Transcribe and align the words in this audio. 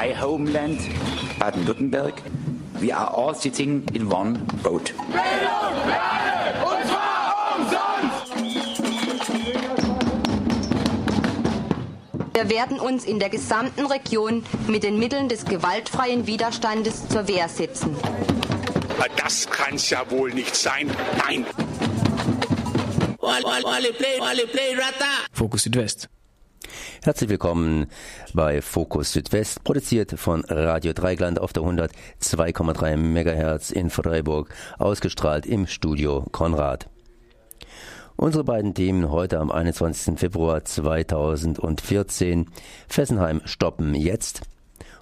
my 0.00 0.14
homeland, 0.14 0.80
Baden-Württemberg. 1.38 2.22
We 2.80 2.90
are 2.92 3.08
all 3.14 3.34
sitting 3.34 3.86
in 3.92 4.10
one 4.10 4.38
boat. 4.62 4.94
Bildung, 4.94 5.76
Lerne, 5.86 6.64
und 6.64 6.86
zwar 6.88 7.34
umsonst! 7.56 8.32
Wir 12.32 12.48
werden 12.48 12.80
uns 12.80 13.04
in 13.04 13.18
der 13.18 13.28
gesamten 13.28 13.84
Region 13.84 14.42
mit 14.66 14.84
den 14.84 14.98
Mitteln 14.98 15.28
des 15.28 15.44
gewaltfreien 15.44 16.26
Widerstandes 16.26 17.06
zur 17.08 17.28
Wehr 17.28 17.50
setzen. 17.50 17.94
Das 19.16 19.50
kann's 19.50 19.90
ja 19.90 20.10
wohl 20.10 20.32
nicht 20.32 20.56
sein. 20.56 20.90
Nein. 21.18 21.44
Fokus 25.32 25.64
Südwest. 25.64 26.08
Herzlich 27.02 27.30
willkommen 27.30 27.86
bei 28.34 28.60
Fokus 28.60 29.12
Südwest, 29.12 29.64
produziert 29.64 30.12
von 30.18 30.44
Radio 30.44 30.92
Dreigland 30.92 31.40
auf 31.40 31.54
der 31.54 31.62
102,3 31.62 32.96
MHz 32.98 33.70
in 33.70 33.88
Freiburg, 33.88 34.54
ausgestrahlt 34.78 35.46
im 35.46 35.66
Studio 35.66 36.26
Konrad. 36.30 36.90
Unsere 38.16 38.44
beiden 38.44 38.74
Themen 38.74 39.10
heute 39.10 39.38
am 39.38 39.50
21. 39.50 40.18
Februar 40.18 40.62
2014. 40.62 42.50
Fessenheim 42.86 43.40
stoppen 43.46 43.94
jetzt 43.94 44.42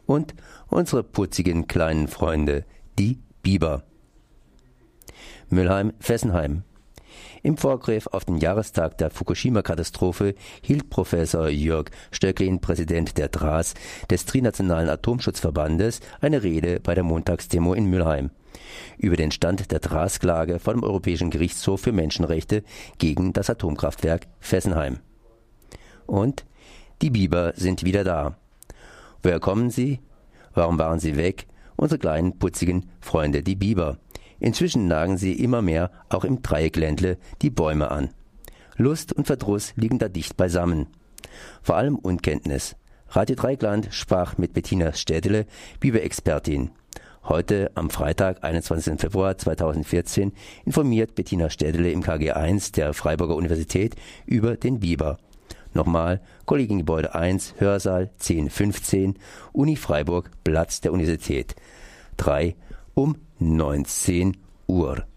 und 0.07 0.37
unsere 0.69 1.03
putzigen 1.03 1.67
kleinen 1.67 2.07
Freunde, 2.07 2.65
die 2.97 3.19
Biber. 3.43 3.83
Müllheim-Fessenheim. 5.51 6.63
Im 7.49 7.57
Vorgriff 7.57 8.09
auf 8.09 8.27
den 8.27 8.37
Jahrestag 8.37 8.99
der 8.99 9.11
Fukushima-Katastrophe 9.11 10.35
hielt 10.61 10.91
Professor 10.91 11.49
Jörg 11.49 11.87
Stöcklin, 12.11 12.61
Präsident 12.61 13.17
der 13.17 13.29
DRAS, 13.29 13.73
des 14.11 14.27
Trinationalen 14.27 14.91
Atomschutzverbandes, 14.91 16.01
eine 16.21 16.43
Rede 16.43 16.79
bei 16.79 16.95
der 16.95 17.05
Montagsdemo 17.05 17.73
in 17.73 17.87
Mülheim 17.87 18.29
über 18.99 19.17
den 19.17 19.31
Stand 19.31 19.71
der 19.71 19.79
DRAS-Klage 19.79 20.59
vor 20.59 20.75
dem 20.75 20.83
Europäischen 20.83 21.31
Gerichtshof 21.31 21.81
für 21.81 21.93
Menschenrechte 21.93 22.65
gegen 22.99 23.33
das 23.33 23.49
Atomkraftwerk 23.49 24.27
Fessenheim. 24.41 24.99
Und 26.05 26.45
die 27.01 27.09
Biber 27.09 27.55
sind 27.57 27.83
wieder 27.83 28.05
da. 28.05 28.37
Woher 29.23 29.41
kommen 29.41 29.71
sie? 29.71 30.01
Warum 30.53 30.79
waren 30.79 31.01
sie 31.01 31.17
weg? 31.17 31.47
Unsere 31.77 31.99
kleinen 31.99 32.39
putzigen 32.39 32.91
Freunde, 33.01 33.43
die 33.43 33.57
Biber. 33.57 33.97
Inzwischen 34.41 34.87
nagen 34.87 35.17
sie 35.17 35.33
immer 35.33 35.63
mehr 35.63 35.91
auch 36.09 36.25
im 36.25 36.43
Dreieckländle 36.43 37.19
die 37.43 37.51
Bäume 37.51 37.91
an. 37.91 38.11
Lust 38.77 39.13
und 39.13 39.27
Verdruss 39.27 39.73
liegen 39.77 39.99
da 39.99 40.09
dicht 40.09 40.37
beisammen. 40.37 40.87
Vor 41.63 41.77
allem 41.77 41.97
Unkenntnis. 41.97 42.77
Radio 43.11 43.37
Dreieckland 43.37 43.89
sprach 43.91 44.39
mit 44.39 44.53
Bettina 44.53 44.93
Städele, 44.93 45.47
Biber-Expertin. 45.81 46.71
Heute, 47.25 47.71
am 47.75 47.91
Freitag, 47.91 48.45
21. 48.45 49.01
Februar 49.01 49.37
2014, 49.37 50.33
informiert 50.65 51.15
Bettina 51.15 51.51
Städele 51.51 51.91
im 51.91 52.03
KG1 52.03 52.75
der 52.75 52.95
Freiburger 52.95 53.37
Universität 53.37 53.97
über 54.27 54.57
den 54.57 54.81
Biber. 54.81 55.19
Nochmal, 55.75 56.21
Kollegiengebäude 56.47 57.15
1, 57.15 57.57
Hörsaal 57.59 58.11
1015, 58.21 59.19
Uni 59.53 59.77
Freiburg, 59.77 60.31
Platz 60.45 60.81
der 60.81 60.93
Universität. 60.93 61.55
3 62.17 62.57
um 62.99 63.15
19 63.39 64.37
Uhr. 64.67 65.08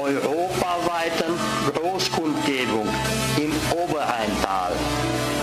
Europaweiten 0.00 1.38
Großkundgebung 1.74 2.88
im 3.36 3.52
Oberrheintal. 3.76 4.72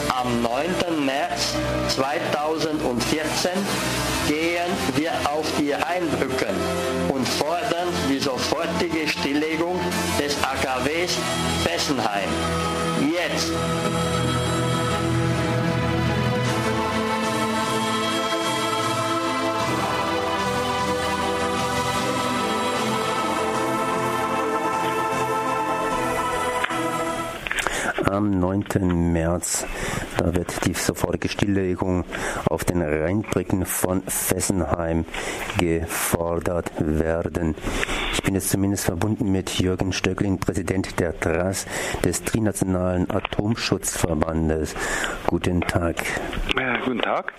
Am 0.10 0.42
9. 0.42 1.06
März 1.06 1.56
2014 1.90 3.52
gehen 4.28 4.72
wir 4.96 5.12
auf 5.32 5.46
die 5.58 5.72
Rheinbrücken 5.72 6.56
und 7.10 7.28
fordern 7.28 7.88
die 8.10 8.20
sofortige 8.20 9.08
Stilllegung 9.08 9.80
des 10.20 10.36
AKWs 10.44 11.18
Fessenheim. 11.64 12.30
Jetzt! 13.02 13.52
Am 28.20 28.32
9. 28.32 29.14
März, 29.14 29.66
da 30.18 30.36
wird 30.36 30.66
die 30.66 30.74
sofortige 30.74 31.30
Stilllegung 31.30 32.04
auf 32.50 32.66
den 32.66 32.82
Rheinbrücken 32.82 33.66
von 33.66 34.04
Fessenheim 34.08 35.06
gefordert 35.58 36.70
werden. 36.80 37.56
Ich 38.30 38.32
bin 38.32 38.42
jetzt 38.42 38.52
zumindest 38.52 38.86
verbunden 38.86 39.32
mit 39.32 39.60
Jürgen 39.60 39.92
Stöckling, 39.92 40.38
Präsident 40.38 41.00
der 41.00 41.20
TRAS, 41.20 41.66
des 42.06 42.24
Trinationalen 42.24 43.10
Atomschutzverbandes. 43.10 44.76
Guten 45.26 45.62
Tag. 45.62 45.96
Ja, 46.56 46.78
guten 46.78 47.00
Tag. 47.00 47.34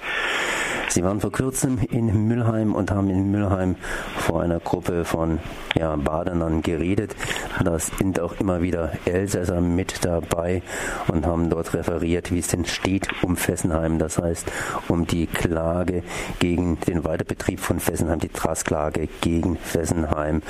Sie 0.88 1.04
waren 1.04 1.20
vor 1.20 1.30
kurzem 1.30 1.78
in 1.88 2.26
Mülheim 2.26 2.74
und 2.74 2.90
haben 2.90 3.10
in 3.10 3.30
Mülheim 3.30 3.76
vor 4.16 4.42
einer 4.42 4.58
Gruppe 4.58 5.04
von 5.04 5.38
ja, 5.76 5.94
Badenern 5.94 6.62
geredet. 6.62 7.14
Da 7.62 7.78
sind 7.78 8.18
auch 8.18 8.40
immer 8.40 8.60
wieder 8.60 8.90
Elsässer 9.04 9.60
mit 9.60 10.04
dabei 10.04 10.62
und 11.06 11.26
haben 11.26 11.48
dort 11.48 11.74
referiert, 11.74 12.32
wie 12.32 12.40
es 12.40 12.48
denn 12.48 12.64
steht 12.64 13.06
um 13.22 13.36
Fessenheim. 13.36 14.00
Das 14.00 14.18
heißt, 14.18 14.50
um 14.88 15.06
die 15.06 15.28
Klage 15.28 16.02
gegen 16.40 16.80
den 16.80 17.04
Weiterbetrieb 17.04 17.60
von 17.60 17.78
Fessenheim, 17.78 18.18
die 18.18 18.28
Trassklage 18.28 19.08
gegen 19.20 19.58
Fessenheim. 19.58 20.42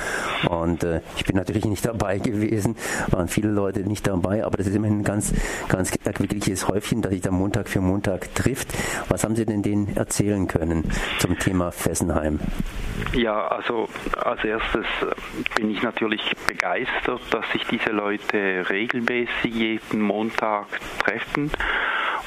Und 0.49 0.83
äh, 0.83 1.01
ich 1.17 1.25
bin 1.25 1.35
natürlich 1.35 1.65
nicht 1.65 1.85
dabei 1.85 2.17
gewesen, 2.17 2.75
waren 3.09 3.27
viele 3.27 3.49
Leute 3.49 3.81
nicht 3.81 4.07
dabei, 4.07 4.45
aber 4.45 4.57
das 4.57 4.67
ist 4.67 4.75
immerhin 4.75 4.99
ein 4.99 5.03
ganz, 5.03 5.33
ganz 5.67 5.91
wirkliches 6.03 6.67
Häufchen, 6.67 7.01
das 7.01 7.11
sich 7.11 7.21
da 7.21 7.31
Montag 7.31 7.69
für 7.69 7.81
Montag 7.81 8.33
trifft. 8.35 8.69
Was 9.09 9.23
haben 9.23 9.35
Sie 9.35 9.45
denn 9.45 9.61
denen 9.61 9.95
erzählen 9.95 10.47
können 10.47 10.89
zum 11.19 11.37
Thema 11.37 11.71
Fessenheim? 11.71 12.39
Ja, 13.13 13.47
also 13.47 13.89
als 14.23 14.43
erstes 14.43 14.85
bin 15.55 15.71
ich 15.71 15.81
natürlich 15.81 16.21
begeistert, 16.47 17.21
dass 17.31 17.49
sich 17.51 17.65
diese 17.67 17.91
Leute 17.91 18.69
regelmäßig 18.69 19.53
jeden 19.53 20.01
Montag 20.01 20.67
treffen 21.03 21.51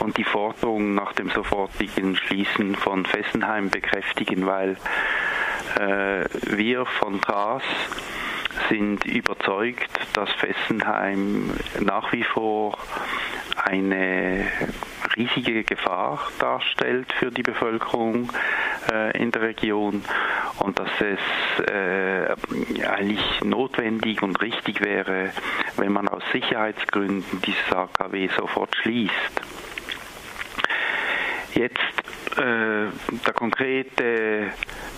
und 0.00 0.17
die 0.17 0.25
Forderung 0.25 0.94
nach 0.94 1.12
dem 1.12 1.31
sofortigen 1.31 2.17
Schließen 2.17 2.75
von 2.75 3.06
Fessenheim 3.06 3.70
bekräftigen, 3.70 4.46
weil 4.46 4.70
äh, 4.73 4.76
wir 5.76 6.87
von 6.87 7.20
TRAS 7.20 7.62
sind 8.69 9.05
überzeugt, 9.05 9.90
dass 10.14 10.31
Fessenheim 10.32 11.50
nach 11.81 12.12
wie 12.12 12.25
vor 12.25 12.78
eine 13.64 14.46
riesige 15.16 15.64
Gefahr 15.64 16.20
darstellt 16.38 17.12
für 17.19 17.31
die 17.31 17.43
Bevölkerung 17.43 18.31
äh, 18.90 19.16
in 19.16 19.31
der 19.31 19.43
Region 19.43 20.05
und 20.58 20.78
dass 20.78 20.90
es 21.00 21.64
äh, 21.67 22.87
eigentlich 22.87 23.40
notwendig 23.43 24.22
und 24.22 24.40
richtig 24.40 24.81
wäre, 24.81 25.31
wenn 25.76 25.93
man 25.93 26.08
aus 26.08 26.22
Sicherheitsgründen 26.32 27.43
dieses 27.43 27.72
AKW 27.72 28.28
sofort 28.37 28.75
schließt. 28.76 29.43
Jetzt 31.55 32.04
äh, 32.38 32.86
der 33.26 33.32
konkrete, 33.34 34.50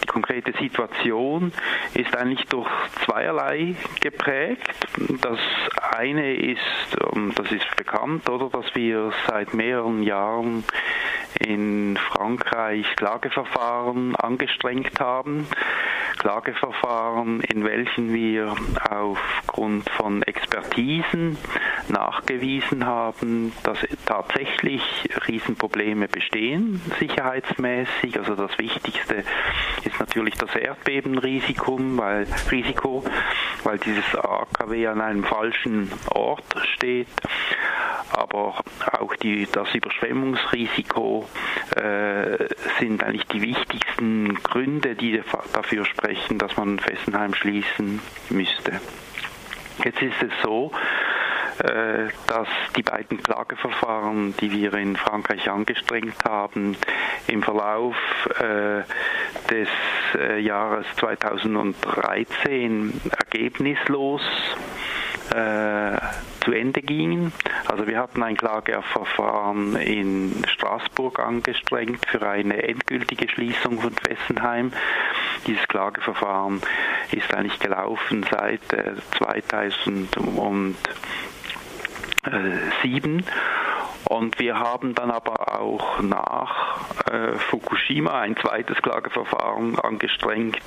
die 0.03 0.07
konkrete 0.07 0.53
Situation 0.59 1.53
ist 1.95 2.17
eigentlich 2.17 2.47
durch 2.49 2.69
zweierlei 3.05 3.75
geprägt. 4.01 4.75
Das 5.21 5.39
eine 5.97 6.35
ist, 6.35 6.97
und 7.13 7.39
das 7.39 7.51
ist 7.53 7.77
bekannt, 7.77 8.29
oder, 8.29 8.49
dass 8.49 8.75
wir 8.75 9.13
seit 9.29 9.55
mehreren 9.55 10.03
Jahren 10.03 10.65
in 11.41 11.97
Frankreich 11.97 12.87
Klageverfahren 12.97 14.17
angestrengt 14.17 14.99
haben. 15.01 15.47
Klageverfahren, 16.19 17.41
in 17.41 17.65
welchen 17.65 18.13
wir 18.15 18.55
aufgrund 18.91 19.89
von 19.91 20.23
Expertisen 20.23 21.37
nachgewiesen 21.89 22.87
haben, 22.87 23.53
dass 23.63 23.79
tatsächlich 24.07 24.83
Riesenprobleme 25.29 26.09
bestehen, 26.09 26.81
sicherheitsmäßig. 27.27 28.19
Also 28.19 28.35
das 28.35 28.57
Wichtigste 28.59 29.25
ist 29.85 29.99
natürlich 29.99 30.35
das 30.35 30.55
Erdbebenrisiko, 30.55 31.79
weil, 31.97 32.27
Risiko, 32.51 33.05
weil 33.65 33.79
dieses 33.79 34.15
AKW 34.15 34.87
an 34.87 35.01
einem 35.01 35.25
falschen 35.25 35.91
Ort 36.11 36.45
steht 36.75 37.09
aber 38.13 38.55
auch 38.93 39.17
die, 39.17 39.47
das 39.51 39.75
Überschwemmungsrisiko 39.75 41.29
äh, 41.75 42.49
sind 42.79 43.03
eigentlich 43.03 43.27
die 43.27 43.43
wichtigsten 43.43 44.35
Gründe, 44.43 44.95
die 44.95 45.21
dafür 45.53 45.85
sprechen, 45.85 46.39
dass 46.39 46.57
man 46.57 46.79
Fessenheim 46.79 47.35
schließen 47.35 48.01
müsste. 48.31 48.81
Jetzt 49.85 50.01
ist 50.01 50.23
es 50.23 50.33
so, 50.43 50.71
dass 51.59 52.49
die 52.77 52.83
beiden 52.83 53.23
Klageverfahren, 53.23 54.35
die 54.41 54.51
wir 54.51 54.75
in 54.75 54.97
Frankreich 54.97 55.51
angestrengt 55.51 56.25
haben, 56.25 56.77
im 57.29 57.43
Verlauf 57.43 57.97
äh, 58.39 58.83
des 59.51 59.69
äh, 60.15 60.41
Jahres 60.41 60.87
2013 60.97 63.01
ergebnislos 63.19 64.23
äh, 65.31 65.97
zu 66.45 66.53
Ende 66.53 66.83
gingen. 66.83 67.33
Also 67.67 67.87
wir 67.87 67.99
hatten 67.99 68.23
ein 68.23 68.37
Klageverfahren 68.37 69.77
in 69.77 70.45
Straßburg 70.47 71.19
angestrengt 71.19 72.07
für 72.07 72.29
eine 72.29 72.63
endgültige 72.63 73.29
Schließung 73.29 73.81
von 73.81 73.93
Fessenheim. 73.93 74.73
Dieses 75.47 75.67
Klageverfahren 75.69 76.61
ist 77.11 77.33
eigentlich 77.35 77.59
gelaufen 77.59 78.25
seit 78.31 78.73
äh, 78.73 78.93
2007 82.27 83.25
und 84.09 84.39
wir 84.39 84.59
haben 84.59 84.95
dann 84.95 85.11
aber 85.11 85.61
auch 85.61 86.01
nach 86.01 86.79
äh, 87.11 87.33
Fukushima 87.51 88.21
ein 88.21 88.37
zweites 88.37 88.81
Klageverfahren 88.83 89.79
angestrengt 89.79 90.59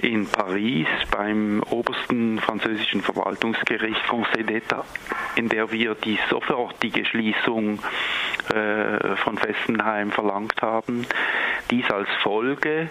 in 0.00 0.26
Paris 0.26 0.86
beim 1.10 1.62
obersten 1.70 2.38
französischen 2.38 3.02
Verwaltungsgericht 3.02 4.06
Conseil 4.08 4.44
d'État, 4.44 4.84
in 5.36 5.48
der 5.48 5.70
wir 5.70 5.94
die 5.94 6.18
sofortige 6.30 7.04
Schließung 7.04 7.78
äh, 8.54 9.16
von 9.16 9.36
Fessenheim 9.36 10.10
verlangt 10.10 10.62
haben. 10.62 11.06
Dies 11.72 11.90
als 11.90 12.08
Folge 12.22 12.90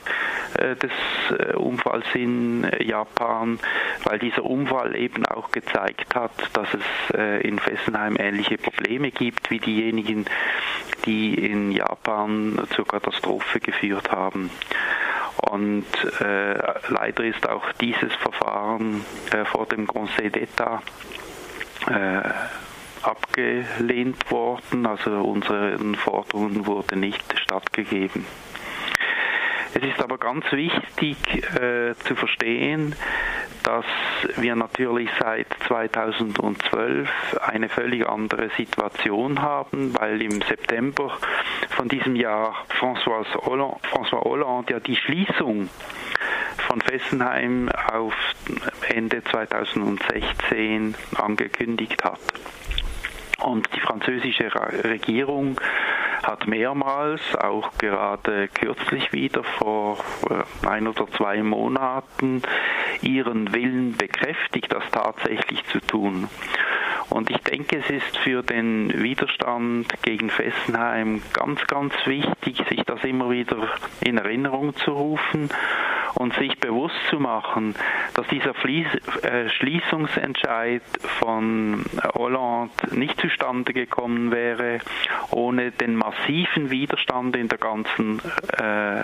äh, 0.57 0.75
des 0.75 0.91
äh, 1.29 1.53
Unfalls 1.53 2.07
in 2.15 2.67
Japan, 2.79 3.59
weil 4.05 4.17
dieser 4.17 4.43
Unfall 4.43 4.95
eben 4.95 5.23
auch 5.27 5.51
gezeigt 5.51 6.15
hat, 6.15 6.31
dass 6.53 6.67
es 6.73 7.15
äh, 7.15 7.47
in 7.47 7.59
Fessenheim 7.59 8.15
ähnliche 8.17 8.57
Probleme 8.57 9.11
gibt 9.11 9.51
wie 9.51 9.59
diejenigen, 9.59 10.25
die 11.05 11.35
in 11.35 11.71
Japan 11.71 12.59
zur 12.75 12.87
Katastrophe 12.87 13.59
geführt 13.59 14.11
haben. 14.11 14.49
Und 15.37 15.85
äh, 16.19 16.55
leider 16.87 17.23
ist 17.23 17.47
auch 17.47 17.71
dieses 17.73 18.13
Verfahren 18.15 19.05
äh, 19.31 19.45
vor 19.45 19.67
dem 19.67 19.85
Conseil 19.85 20.31
d'État 20.31 20.79
äh, 21.87 22.29
abgelehnt 23.03 24.31
worden, 24.31 24.87
also 24.87 25.11
unseren 25.21 25.93
Forderungen 25.93 26.65
wurde 26.65 26.95
nicht 26.95 27.23
stattgegeben. 27.37 28.25
Es 29.73 29.83
ist 29.83 30.01
aber 30.01 30.17
ganz 30.17 30.43
wichtig 30.51 31.17
äh, 31.55 31.95
zu 32.05 32.15
verstehen, 32.15 32.93
dass 33.63 33.85
wir 34.35 34.55
natürlich 34.55 35.09
seit 35.19 35.47
2012 35.67 37.09
eine 37.41 37.69
völlig 37.69 38.07
andere 38.07 38.49
Situation 38.57 39.41
haben, 39.41 39.93
weil 39.97 40.21
im 40.21 40.41
September 40.41 41.17
von 41.69 41.87
diesem 41.87 42.15
Jahr 42.15 42.65
François 42.79 43.25
Hollande, 43.45 43.77
François 43.91 44.23
Hollande 44.23 44.73
ja 44.73 44.79
die 44.79 44.97
Schließung 44.97 45.69
von 46.67 46.81
Fessenheim 46.81 47.69
auf 47.69 48.13
Ende 48.89 49.23
2016 49.23 50.95
angekündigt 51.15 52.03
hat. 52.03 52.19
Und 53.39 53.67
die 53.73 53.79
französische 53.79 54.51
Regierung 54.83 55.59
hat 56.23 56.47
mehrmals, 56.47 57.21
auch 57.35 57.71
gerade 57.77 58.47
kürzlich 58.47 59.11
wieder 59.13 59.43
vor 59.43 59.97
äh, 60.29 60.67
ein 60.67 60.87
oder 60.87 61.07
zwei 61.11 61.41
Monaten, 61.43 62.41
ihren 63.01 63.53
Willen 63.53 63.95
bekräftigt, 63.97 64.71
das 64.71 64.83
tatsächlich 64.91 65.63
zu 65.65 65.79
tun. 65.79 66.29
Und 67.09 67.29
ich 67.29 67.39
denke, 67.39 67.77
es 67.77 67.89
ist 67.89 68.17
für 68.19 68.41
den 68.41 69.03
Widerstand 69.03 69.87
gegen 70.01 70.29
Fessenheim 70.29 71.21
ganz, 71.33 71.65
ganz 71.67 71.93
wichtig, 72.05 72.63
sich 72.69 72.83
das 72.85 73.03
immer 73.03 73.29
wieder 73.29 73.57
in 73.99 74.17
Erinnerung 74.17 74.75
zu 74.77 74.91
rufen 74.91 75.49
und 76.15 76.33
sich 76.35 76.59
bewusst 76.59 76.95
zu 77.09 77.19
machen, 77.19 77.75
dass 78.15 78.27
dieser 78.27 78.53
äh, 78.65 79.49
Schließungsentscheid 79.49 80.81
von 81.19 81.85
Hollande 82.15 82.71
nicht 82.91 83.19
zustande 83.19 83.73
gekommen 83.73 84.31
wäre 84.31 84.79
ohne 85.31 85.71
den 85.71 85.95
massiven 85.95 86.69
Widerstand 86.69 87.35
in 87.35 87.47
der 87.47 87.57
ganzen 87.57 88.21
äh, 88.57 89.03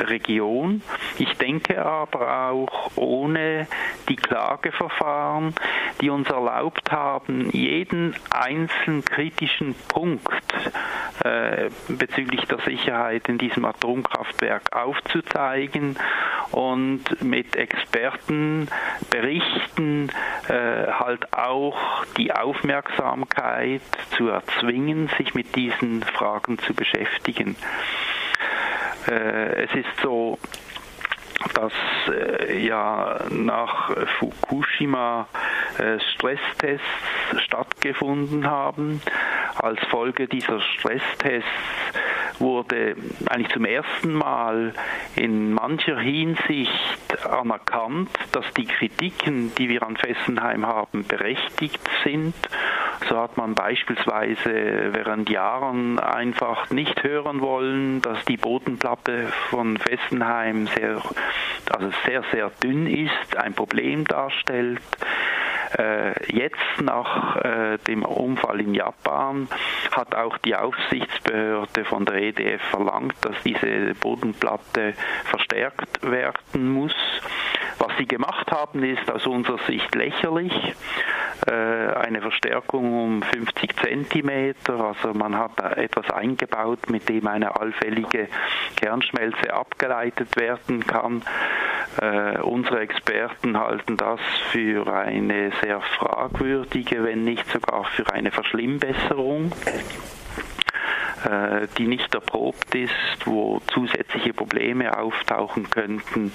Region. 0.00 0.82
Ich 1.18 1.32
denke 1.34 1.84
aber 1.84 2.50
auch 2.50 2.90
ohne 2.96 3.66
die 4.08 4.16
Klageverfahren, 4.16 5.54
die 6.00 6.10
uns 6.10 6.28
erlaubt 6.28 6.90
haben, 6.92 7.50
jeden 7.50 8.14
einzelnen 8.30 9.04
kritischen 9.04 9.74
Punkt 9.88 10.24
äh, 11.24 11.70
bezüglich 11.88 12.44
der 12.46 12.58
Sicherheit 12.60 13.28
in 13.28 13.38
diesem 13.38 13.64
Atomkraftwerk 13.64 14.74
aufzuzeigen 14.74 15.96
und 16.50 17.22
mit 17.22 17.56
Experten 17.56 18.68
berichten 19.10 20.10
äh, 20.48 20.92
halt 20.92 21.32
auch 21.32 22.04
die 22.16 22.32
Aufmerksamkeit 22.32 23.82
zu 24.16 24.28
erzwingen, 24.28 25.10
sich 25.18 25.34
mit 25.34 25.54
diesen 25.56 26.02
Fragen 26.02 26.58
zu 26.58 26.74
beschäftigen. 26.74 27.56
Äh, 29.08 29.64
es 29.64 29.74
ist 29.74 30.00
so, 30.02 30.38
dass 31.54 31.72
äh, 32.08 32.66
ja 32.66 33.20
nach 33.30 33.90
Fukushima 34.18 35.28
äh, 35.78 35.98
Stresstests 36.14 36.84
stattgefunden 37.44 38.46
haben. 38.46 39.00
Als 39.60 39.80
Folge 39.90 40.28
dieser 40.28 40.60
Stresstests 40.60 41.48
wurde 42.38 42.94
eigentlich 43.28 43.52
zum 43.52 43.64
ersten 43.64 44.12
Mal 44.12 44.72
in 45.16 45.52
mancher 45.52 45.98
Hinsicht 45.98 47.26
anerkannt, 47.26 48.10
dass 48.30 48.44
die 48.54 48.66
Kritiken, 48.66 49.52
die 49.56 49.68
wir 49.68 49.82
an 49.82 49.96
Fessenheim 49.96 50.64
haben, 50.64 51.04
berechtigt 51.04 51.80
sind. 52.04 52.34
So 53.08 53.18
hat 53.18 53.36
man 53.36 53.54
beispielsweise 53.54 54.92
während 54.92 55.28
Jahren 55.28 55.98
einfach 55.98 56.70
nicht 56.70 57.02
hören 57.02 57.40
wollen, 57.40 58.00
dass 58.02 58.24
die 58.26 58.36
Bodenplatte 58.36 59.26
von 59.50 59.76
Fessenheim 59.76 60.68
sehr, 60.68 61.02
also 61.70 61.90
sehr, 62.06 62.22
sehr 62.32 62.50
dünn 62.62 62.86
ist, 62.86 63.36
ein 63.36 63.54
Problem 63.54 64.04
darstellt. 64.04 64.80
Äh, 65.76 66.32
jetzt 66.32 66.80
nach 66.80 67.36
äh, 67.36 67.78
dem 67.86 68.04
Unfall 68.04 68.60
in 68.60 68.74
Japan 68.74 69.48
hat 69.90 70.14
auch 70.14 70.38
die 70.38 70.56
Aufsichtsbehörde 70.56 71.84
von 71.84 72.06
der 72.06 72.16
EDF 72.16 72.62
verlangt, 72.70 73.16
dass 73.22 73.36
diese 73.44 73.94
Bodenplatte 74.00 74.94
verstärkt 75.24 76.02
werden 76.02 76.72
muss. 76.72 76.94
Was 77.78 77.96
sie 77.98 78.06
gemacht 78.06 78.50
haben, 78.50 78.82
ist 78.82 79.10
aus 79.10 79.26
unserer 79.26 79.58
Sicht 79.66 79.94
lächerlich. 79.94 80.52
Äh, 81.46 81.52
eine 81.52 82.20
Verstärkung 82.20 83.04
um 83.04 83.22
50 83.22 83.76
Zentimeter, 83.76 84.80
also 84.80 85.14
man 85.14 85.36
hat 85.36 85.60
etwas 85.76 86.10
eingebaut, 86.10 86.90
mit 86.90 87.08
dem 87.08 87.26
eine 87.28 87.60
allfällige 87.60 88.28
Kernschmelze 88.76 89.52
abgeleitet 89.52 90.36
werden 90.36 90.86
kann. 90.86 91.22
Äh, 92.00 92.38
unsere 92.40 92.80
Experten 92.80 93.58
halten 93.58 93.96
das 93.96 94.20
für 94.50 94.92
eine 94.92 95.52
sehr 95.62 95.80
fragwürdige, 95.80 97.04
wenn 97.04 97.24
nicht 97.24 97.48
sogar 97.50 97.84
für 97.84 98.12
eine 98.12 98.30
Verschlimmbesserung. 98.30 99.52
Äh, 101.24 101.66
die 101.78 101.86
nicht 101.86 102.14
erprobt 102.14 102.74
ist, 102.74 102.94
wo 103.24 103.60
zusätzliche 103.72 104.32
Probleme 104.32 104.96
auftauchen 104.96 105.70
könnten, 105.70 106.32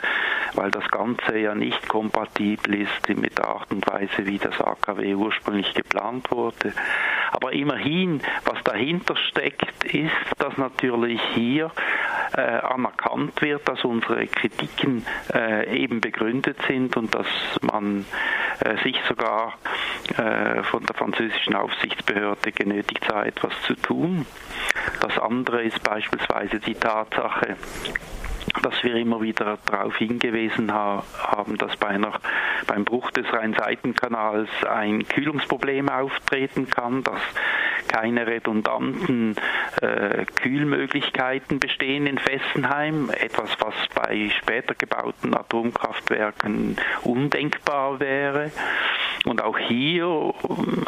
weil 0.54 0.72
das 0.72 0.90
Ganze 0.90 1.38
ja 1.38 1.56
nicht 1.56 1.88
kompatibel 1.88 2.82
ist 2.82 3.10
mit 3.10 3.38
der 3.38 3.48
Art 3.48 3.72
und 3.72 3.88
Weise, 3.88 4.26
wie 4.26 4.38
das 4.38 4.60
AKW 4.60 5.16
ursprünglich 5.16 5.74
geplant 5.74 6.30
wurde. 6.32 6.74
Aber 7.32 7.54
immerhin, 7.54 8.22
was 8.46 8.62
dahinter 8.64 9.16
steckt, 9.16 9.86
ist, 9.86 10.12
dass 10.38 10.58
natürlich 10.58 11.22
hier 11.34 11.72
äh, 12.36 12.42
anerkannt 12.42 13.42
wird, 13.42 13.68
dass 13.68 13.84
unsere 13.84 14.28
Kritiken 14.28 15.06
äh, 15.34 15.84
eben 15.84 16.02
begründet 16.02 16.58
sind 16.68 16.96
und 16.98 17.14
dass 17.14 17.28
man 17.62 18.06
äh, 18.60 18.78
sich 18.84 18.96
sogar 19.08 19.54
von 20.64 20.86
der 20.86 20.96
französischen 20.96 21.56
Aufsichtsbehörde 21.56 22.52
genötigt 22.52 23.06
sah, 23.08 23.24
etwas 23.24 23.54
zu 23.66 23.76
tun. 23.76 24.26
Das 25.02 25.18
andere 25.18 25.64
ist 25.64 25.82
beispielsweise 25.84 26.60
die 26.60 26.76
Tatsache, 26.76 27.58
dass 28.62 28.84
wir 28.84 28.96
immer 28.96 29.22
wieder 29.22 29.58
darauf 29.66 29.96
hingewiesen 29.98 30.74
haben, 30.74 31.58
dass 31.58 31.76
bei 31.78 31.88
einer, 31.88 32.14
beim 32.68 32.86
Bruch 32.86 33.12
des 33.12 33.32
Rhein-Seitenkanals 33.32 34.50
ein 34.70 35.08
Kühlungsproblem 35.08 35.90
auftreten 35.90 36.70
kann, 36.70 37.04
dass 37.04 37.22
keine 37.88 38.26
redundanten 38.28 39.36
äh, 39.82 40.26
Kühlmöglichkeiten 40.36 41.60
bestehen 41.60 42.08
in 42.08 42.18
Fessenheim, 42.18 43.10
etwas, 43.10 43.50
was 43.60 43.74
bei 43.94 44.32
später 44.42 44.74
gebauten 44.74 45.36
Atomkraftwerken 45.36 46.78
undenkbar 47.04 48.00
wäre. 48.00 48.52
Und 49.26 49.42
auch 49.42 49.58
hier 49.58 50.34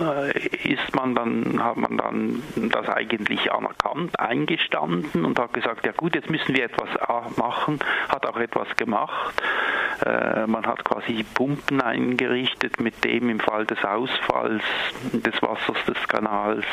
äh, 0.01 0.37
ist 0.67 0.93
man 0.93 1.15
dann, 1.15 1.63
hat 1.63 1.77
man 1.77 1.97
dann 1.97 2.43
das 2.69 2.89
eigentlich 2.89 3.49
anerkannt, 3.51 4.19
eingestanden 4.19 5.23
und 5.23 5.39
hat 5.39 5.53
gesagt, 5.53 5.85
ja 5.85 5.93
gut, 5.93 6.15
jetzt 6.15 6.29
müssen 6.29 6.53
wir 6.53 6.65
etwas 6.65 6.89
machen, 7.37 7.79
hat 8.09 8.25
auch 8.25 8.37
etwas 8.37 8.67
gemacht. 8.75 9.41
Äh, 10.05 10.47
man 10.47 10.65
hat 10.65 10.83
quasi 10.83 11.23
Pumpen 11.33 11.81
eingerichtet, 11.81 12.81
mit 12.81 13.05
dem 13.05 13.29
im 13.29 13.39
Fall 13.39 13.65
des 13.65 13.81
Ausfalls 13.85 14.63
des 15.13 15.41
Wassers 15.41 15.77
des 15.87 16.07
Kanals 16.09 16.65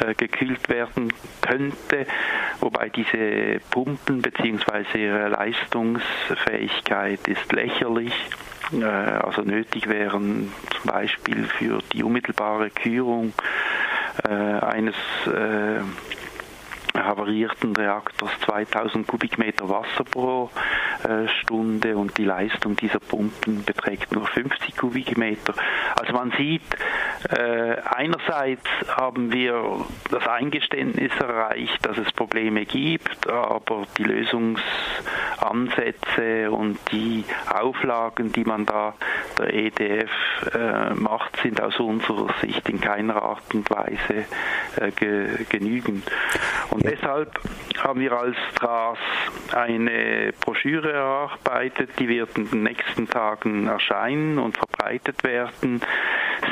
äh, 0.00 0.14
gekühlt 0.14 0.68
werden 0.68 1.12
könnte, 1.40 2.06
wobei 2.60 2.88
diese 2.88 3.60
Pumpen 3.70 4.22
bzw. 4.22 5.04
ihre 5.04 5.28
Leistungsfähigkeit 5.28 7.28
ist 7.28 7.52
lächerlich. 7.52 8.12
Äh, 8.72 8.84
also 8.84 9.42
nötig 9.42 9.88
wären 9.88 10.52
zum 10.70 10.90
Beispiel 10.90 11.44
für 11.44 11.80
die 11.92 12.02
unmittelbare 12.02 12.70
Kühlung 12.70 13.32
äh, 14.24 14.28
eines 14.28 14.94
äh, 15.26 15.80
havarierten 16.98 17.74
Reaktors 17.74 18.30
2000 18.44 19.06
Kubikmeter 19.06 19.68
Wasser 19.68 20.04
pro 20.04 20.50
äh, 21.02 21.28
Stunde 21.40 21.96
und 21.96 22.16
die 22.18 22.24
Leistung 22.24 22.76
dieser 22.76 23.00
Pumpen 23.00 23.64
beträgt 23.64 24.12
nur 24.12 24.26
50 24.26 24.76
Kubikmeter. 24.76 25.54
Also 25.96 26.12
man 26.12 26.32
sieht, 26.38 26.62
äh, 27.30 27.76
einerseits 27.94 28.66
haben 28.88 29.32
wir 29.32 29.86
das 30.10 30.26
Eingeständnis 30.26 31.12
erreicht, 31.18 31.86
dass 31.86 31.96
es 31.98 32.10
Probleme 32.12 32.66
gibt, 32.66 33.28
aber 33.28 33.86
die 33.96 34.04
Lösungsansätze 34.04 36.50
und 36.50 36.78
die 36.92 37.24
Auflagen, 37.52 38.32
die 38.32 38.44
man 38.44 38.66
da 38.66 38.94
der 39.38 39.54
EDF 39.54 40.10
äh, 40.52 40.92
macht, 40.94 41.36
sind 41.42 41.60
aus 41.60 41.78
unserer 41.80 42.32
Sicht 42.40 42.68
in 42.68 42.80
keiner 42.80 43.20
Art 43.22 43.54
und 43.54 43.68
Weise 43.70 44.26
äh, 44.76 44.90
ge 44.90 45.44
genügend. 45.48 46.04
Und 46.70 46.84
deshalb 46.84 47.40
haben 47.78 48.00
wir 48.00 48.12
als 48.12 48.36
TRAS 48.56 48.98
eine 49.52 50.32
Broschüre 50.40 50.92
erarbeitet, 50.92 51.90
die 51.98 52.08
wird 52.08 52.36
in 52.36 52.50
den 52.50 52.64
nächsten 52.64 53.08
Tagen 53.08 53.66
erscheinen 53.66 54.38
und 54.38 54.56
verbreitet 54.56 55.24
werden. 55.24 55.80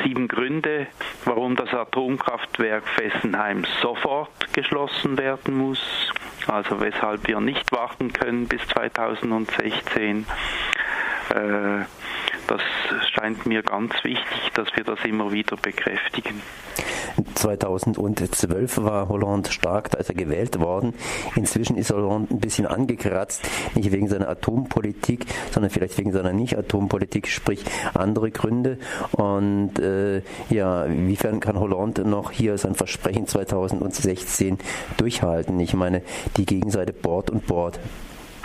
Sieben 0.03 0.27
Gründe, 0.27 0.87
warum 1.25 1.55
das 1.55 1.73
Atomkraftwerk 1.73 2.87
Fessenheim 2.87 3.65
sofort 3.81 4.53
geschlossen 4.53 5.17
werden 5.17 5.57
muss, 5.57 6.11
also 6.47 6.79
weshalb 6.79 7.27
wir 7.27 7.39
nicht 7.39 7.71
warten 7.71 8.13
können 8.13 8.47
bis 8.47 8.61
2016. 8.67 10.25
Äh, 11.29 11.85
das 12.47 12.61
scheint 13.13 13.45
mir 13.45 13.63
ganz 13.63 13.93
wichtig, 14.03 14.51
dass 14.53 14.67
wir 14.75 14.83
das 14.83 15.03
immer 15.05 15.31
wieder 15.31 15.55
bekräftigen. 15.57 16.41
2012 17.35 18.83
war 18.83 19.09
Hollande 19.09 19.51
stark, 19.51 19.91
da 19.91 19.99
ist 19.99 20.09
er 20.09 20.15
gewählt 20.15 20.59
worden. 20.59 20.93
Inzwischen 21.35 21.77
ist 21.77 21.91
Hollande 21.91 22.33
ein 22.33 22.39
bisschen 22.39 22.65
angekratzt, 22.65 23.41
nicht 23.75 23.91
wegen 23.91 24.07
seiner 24.07 24.29
Atompolitik, 24.29 25.25
sondern 25.51 25.69
vielleicht 25.69 25.97
wegen 25.97 26.11
seiner 26.11 26.33
Nicht-Atompolitik, 26.33 27.27
sprich 27.27 27.63
andere 27.93 28.31
Gründe. 28.31 28.77
Und 29.11 29.79
äh, 29.79 30.21
ja, 30.49 30.85
inwiefern 30.85 31.39
kann 31.39 31.59
Hollande 31.59 32.07
noch 32.07 32.31
hier 32.31 32.57
sein 32.57 32.75
Versprechen 32.75 33.27
2016 33.27 34.57
durchhalten? 34.97 35.59
Ich 35.59 35.73
meine, 35.73 36.01
die 36.37 36.45
Gegenseite 36.45 36.93
bohrt 36.93 37.29
und 37.29 37.47
bohrt. 37.47 37.79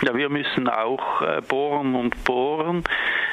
Ja, 0.01 0.15
wir 0.15 0.29
müssen 0.29 0.69
auch 0.69 1.21
äh, 1.21 1.41
bohren 1.41 1.93
und 1.93 2.23
bohren. 2.23 2.83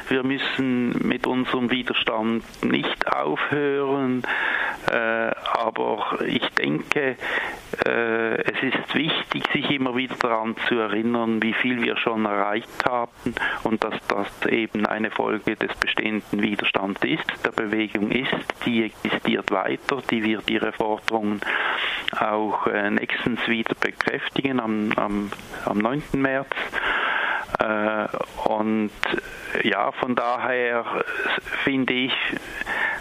Wir 0.09 0.25
müssen 0.25 0.91
mit 1.07 1.27
unserem 1.27 1.71
Widerstand 1.71 2.43
nicht 2.65 3.07
aufhören. 3.07 4.23
Äh, 4.91 5.31
aber 5.53 6.19
ich 6.27 6.47
denke, 6.59 7.17
äh, 7.85 8.43
es 8.43 8.63
ist 8.63 8.95
wichtig, 8.95 9.45
sich 9.53 9.71
immer 9.71 9.97
wieder 9.97 10.15
daran 10.17 10.55
zu 10.69 10.77
erinnern, 10.77 11.43
wie 11.43 11.53
viel 11.55 11.83
wir 11.83 11.97
schon 11.97 12.25
erreicht 12.25 12.85
haben 12.85 13.35
und 13.65 13.83
dass 13.83 13.95
das 14.09 14.29
eben 14.49 14.87
eine 14.87 15.11
Folge 15.11 15.57
des 15.57 15.75
bestehenden 15.77 16.41
Widerstands 16.43 17.01
ist, 17.03 17.25
der 17.45 17.51
Bewegung 17.51 18.11
ist, 18.11 18.33
die 18.65 18.85
existiert 18.85 19.51
weiter, 19.51 20.03
die 20.11 20.23
wird 20.23 20.49
ihre 20.51 20.73
Forderungen 20.73 21.41
auch 22.13 22.67
äh, 22.67 22.91
nächstens 22.91 23.47
wieder 23.47 23.75
bekräftigen 23.75 24.61
am, 24.61 24.93
am, 24.97 25.31
am 25.65 25.79
9. 25.79 26.03
März. 26.13 26.49
Äh, 27.59 28.07
und 28.49 28.91
ja, 29.63 29.93
von 29.93 30.15
daher 30.15 30.85
finde 31.65 31.95
ich, 31.95 32.13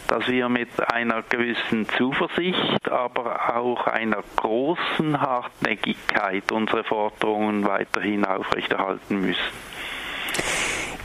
dass 0.08 0.28
wir 0.28 0.50
mit 0.50 0.70
einer 0.92 1.24
gewissen 1.24 1.88
Zuversicht, 1.90 2.90
aber 2.90 3.56
auch 3.56 3.88
einer 3.88 4.24
großen 4.36 5.20
Hartnäckigkeit 5.20 6.52
unsere 6.52 6.84
Forderungen 6.84 7.66
weiterhin 7.66 8.26
aufrechterhalten 8.26 9.22
müssen. 9.22 9.75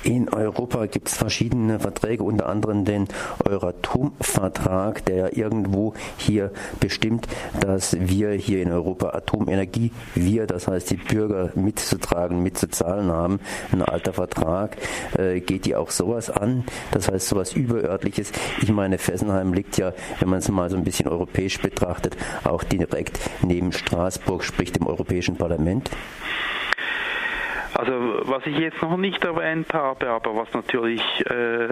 In 0.03 0.31
Europa 0.31 0.87
gibt 0.87 1.09
es 1.09 1.17
verschiedene 1.17 1.79
Verträge, 1.79 2.23
unter 2.23 2.49
anderem 2.49 2.87
den 2.87 3.09
Euratom-Vertrag, 3.47 5.05
der 5.05 5.17
ja 5.17 5.29
irgendwo 5.31 5.93
hier 6.17 6.53
bestimmt, 6.81 7.29
dass 7.61 7.97
wir 8.01 8.31
hier 8.31 8.63
in 8.63 8.73
Europa 8.73 9.11
Atomenergie, 9.11 9.93
wir, 10.15 10.47
das 10.47 10.69
heißt 10.69 10.91
die 10.91 10.97
Bürger 10.97 11.51
mitzutragen, 11.55 12.43
mitzuzahlen 12.43 13.13
haben. 13.13 13.41
Ein 13.73 13.83
alter 13.83 14.15
Vertrag. 14.15 14.79
Äh, 15.19 15.41
geht 15.41 15.67
die 15.67 15.77
auch 15.77 15.91
sowas 15.91 16.31
an? 16.31 16.65
Das 16.93 17.11
heißt 17.11 17.29
sowas 17.29 17.53
Überörtliches. 17.53 18.33
Ich 18.63 18.71
meine, 18.71 18.97
Fessenheim 18.97 19.53
liegt 19.53 19.77
ja, 19.77 19.93
wenn 20.19 20.31
man 20.31 20.39
es 20.39 20.49
mal 20.49 20.71
so 20.71 20.77
ein 20.77 20.85
bisschen 20.85 21.09
europäisch 21.09 21.61
betrachtet, 21.61 22.17
auch 22.45 22.65
direkt 22.65 23.19
neben 23.43 23.73
Straßburg, 23.73 24.45
sprich 24.45 24.73
dem 24.73 24.87
Europäischen 24.87 25.37
Parlament. 25.37 25.91
Also 27.81 28.21
was 28.25 28.45
ich 28.45 28.59
jetzt 28.59 28.83
noch 28.83 28.99
nicht 28.99 29.25
erwähnt 29.25 29.73
habe, 29.73 30.11
aber 30.11 30.37
was 30.37 30.53
natürlich, 30.53 31.01
äh, 31.25 31.69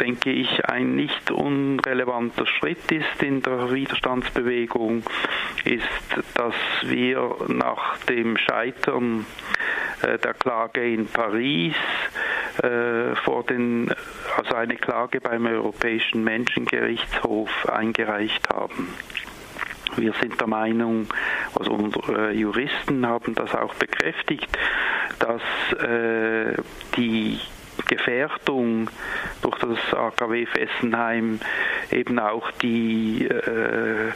denke 0.00 0.30
ich, 0.30 0.66
ein 0.66 0.94
nicht 0.94 1.32
unrelevanter 1.32 2.46
Schritt 2.46 2.92
ist 2.92 3.20
in 3.20 3.42
der 3.42 3.72
Widerstandsbewegung, 3.72 5.02
ist, 5.64 5.88
dass 6.36 6.54
wir 6.82 7.34
nach 7.48 7.98
dem 8.04 8.36
Scheitern 8.36 9.26
äh, 10.02 10.16
der 10.16 10.34
Klage 10.34 10.88
in 10.88 11.08
Paris 11.08 11.74
äh, 12.62 13.16
vor 13.24 13.42
den, 13.42 13.92
also 14.36 14.54
eine 14.54 14.76
Klage 14.76 15.20
beim 15.20 15.46
Europäischen 15.46 16.22
Menschengerichtshof 16.22 17.68
eingereicht 17.68 18.48
haben. 18.48 18.94
Wir 19.96 20.12
sind 20.20 20.40
der 20.40 20.46
Meinung, 20.46 21.06
also 21.54 21.72
unsere 21.72 22.32
Juristen 22.32 23.06
haben 23.06 23.34
das 23.34 23.54
auch 23.54 23.74
bekräftigt, 23.74 24.48
dass 25.18 25.42
äh, 25.82 26.54
die 26.96 27.38
Gefährdung 27.86 28.88
durch 29.42 29.58
das 29.58 29.94
AKW 29.94 30.46
Fessenheim 30.46 31.40
eben 31.90 32.18
auch 32.18 32.50
die 32.62 33.26
äh, 33.26 34.12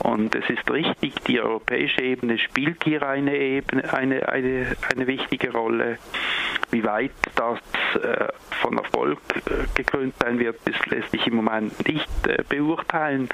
Und 0.00 0.34
es 0.34 0.44
ist 0.50 0.70
richtig, 0.70 1.14
die 1.26 1.40
europäische 1.40 2.02
Ebene 2.02 2.36
spielt 2.36 2.84
hier 2.84 3.08
eine, 3.08 3.34
Ebene, 3.34 3.94
eine, 3.94 4.28
eine, 4.28 4.76
eine 4.94 5.06
wichtige 5.06 5.50
Rolle. 5.52 5.96
Wie 6.70 6.84
weit 6.84 7.12
das 7.34 7.58
von 8.62 8.78
Erfolg 8.78 9.18
äh, 9.34 9.64
gekrönt 9.74 10.14
sein 10.20 10.38
wird, 10.38 10.58
das 10.64 10.74
lässt 10.86 11.10
sich 11.10 11.26
im 11.26 11.36
Moment 11.36 11.86
nicht 11.86 12.08
äh, 12.26 12.42
beurteilen. 12.48 13.28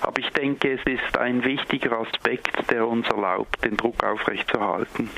Aber 0.00 0.18
ich 0.18 0.30
denke, 0.30 0.72
es 0.72 0.80
ist 0.84 1.18
ein 1.18 1.44
wichtiger 1.44 2.00
Aspekt, 2.00 2.70
der 2.70 2.86
uns 2.86 3.08
erlaubt, 3.08 3.64
den 3.64 3.76
Druck 3.76 4.02
aufrechtzuerhalten. 4.04 5.10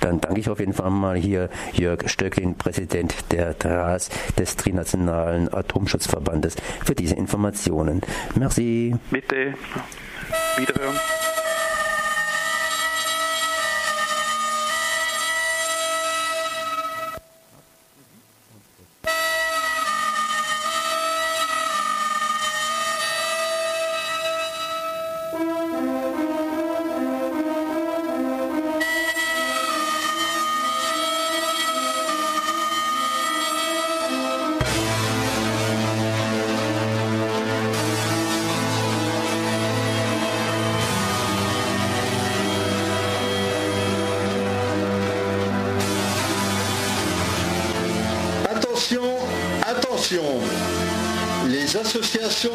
Dann 0.00 0.20
danke 0.20 0.40
ich 0.40 0.48
auf 0.48 0.60
jeden 0.60 0.72
Fall 0.72 0.90
mal 0.90 1.16
hier 1.16 1.48
Jörg 1.72 2.08
Stöcklin, 2.08 2.56
Präsident 2.56 3.32
der 3.32 3.58
TRAS, 3.58 4.10
des 4.38 4.56
Trinationalen 4.56 5.52
Atomschutzverbandes, 5.52 6.56
für 6.84 6.94
diese 6.94 7.14
Informationen. 7.16 8.00
Merci. 8.34 8.94
Bitte. 9.10 9.54
Wiederhören. 10.56 10.96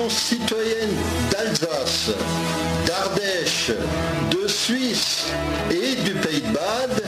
Citoyennes 0.09 0.97
d'Alsace, 1.29 2.09
d'Ardèche, 2.87 3.71
de 4.31 4.47
Suisse 4.47 5.27
et 5.69 5.95
du 6.01 6.13
Pays 6.13 6.41
de 6.41 6.53
Bade 6.53 7.03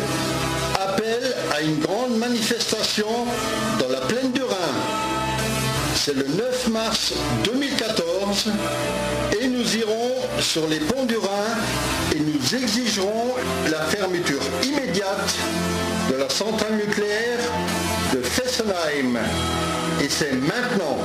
appellent 0.80 1.36
à 1.56 1.62
une 1.62 1.80
grande 1.80 2.18
manifestation 2.18 3.08
dans 3.80 3.90
la 3.90 4.02
plaine 4.02 4.32
du 4.32 4.44
Rhin. 4.44 4.76
C'est 5.96 6.16
le 6.16 6.28
9 6.28 6.68
mars 6.70 7.14
2014 7.46 8.52
et 9.42 9.48
nous 9.48 9.76
irons 9.78 10.14
sur 10.40 10.68
les 10.68 10.80
ponts 10.80 11.06
du 11.06 11.18
Rhin 11.18 12.16
et 12.16 12.20
nous 12.20 12.56
exigerons 12.56 13.34
la 13.72 13.82
fermeture 13.86 14.42
immédiate 14.64 15.36
de 16.12 16.16
la 16.16 16.30
centrale 16.30 16.76
nucléaire 16.76 17.40
de 18.14 18.22
Fessenheim. 18.22 19.18
Et 20.00 20.10
c'est 20.10 20.34
maintenant. 20.34 20.98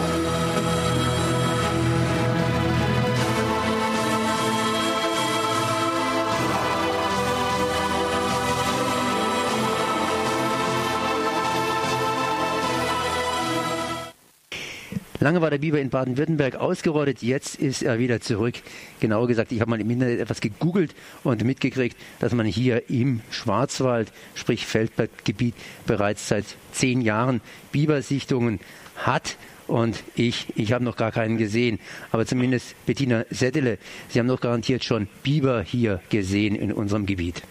Lange 15.23 15.41
war 15.41 15.51
der 15.51 15.59
Biber 15.59 15.79
in 15.79 15.89
Baden-Württemberg 15.89 16.57
ausgerottet, 16.57 17.23
jetzt 17.23 17.55
ist 17.55 17.85
er 17.85 18.01
wieder 18.01 18.21
zurück. 18.21 18.57
Genauer 18.99 19.29
gesagt, 19.29 19.53
ich 19.53 19.61
habe 19.61 19.71
mal 19.71 19.81
im 19.81 19.89
Internet 19.89 20.19
etwas 20.19 20.41
gegoogelt 20.41 20.97
und 21.23 21.45
mitgekriegt, 21.45 21.97
dass 22.19 22.33
man 22.33 22.45
hier 22.45 22.91
im 22.91 23.21
Schwarzwald, 23.31 24.13
sprich 24.35 24.67
Feldberggebiet, 24.67 25.55
bereits 25.87 26.27
seit 26.27 26.45
zehn 26.73 27.01
Jahren 27.03 27.41
Bibersichtungen 27.71 28.59
hat. 28.97 29.37
Und 29.69 30.03
ich, 30.17 30.49
ich 30.57 30.73
habe 30.73 30.83
noch 30.83 30.97
gar 30.97 31.13
keinen 31.13 31.39
gesehen. 31.39 31.79
Aber 32.11 32.27
zumindest 32.27 32.75
Bettina 32.85 33.25
Settele, 33.31 33.79
Sie 34.09 34.19
haben 34.19 34.27
doch 34.27 34.41
garantiert 34.41 34.83
schon 34.83 35.07
Biber 35.23 35.63
hier 35.63 36.01
gesehen 36.11 36.57
in 36.57 36.73
unserem 36.73 37.07
Gebiet. 37.07 37.43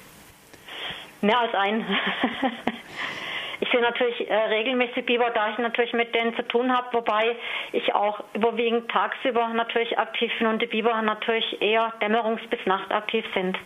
Mehr 1.22 1.40
als 1.40 1.54
ein. 1.54 1.86
Ich 3.62 3.70
sehe 3.70 3.82
natürlich 3.82 4.28
äh, 4.28 4.34
regelmäßig 4.34 5.06
Biber, 5.06 5.30
da 5.30 5.52
ich 5.52 5.58
natürlich 5.60 5.94
mit 5.94 6.14
denen 6.16 6.36
zu 6.36 6.42
tun 6.48 6.76
habe, 6.76 6.88
wobei 6.94 7.36
ich 7.72 7.94
auch 7.94 8.24
überwiegend 8.34 8.90
tagsüber 8.90 9.50
natürlich 9.50 9.98
aktiv 10.00 10.32
bin 10.40 10.48
und 10.48 10.62
die 10.62 10.66
Biber 10.66 11.00
natürlich 11.04 11.62
eher 11.62 11.94
dämmerungs- 12.02 12.48
bis 12.50 12.60
nachtaktiv 12.66 13.24
sind. 13.36 13.58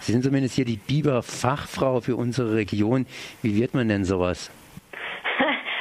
Sie 0.00 0.12
sind 0.12 0.24
zumindest 0.24 0.54
hier 0.54 0.64
die 0.64 0.78
Biber-Fachfrau 0.78 2.00
für 2.00 2.16
unsere 2.16 2.54
Region. 2.54 3.06
Wie 3.42 3.54
wird 3.60 3.74
man 3.74 3.88
denn 3.88 4.04
sowas? 4.04 4.50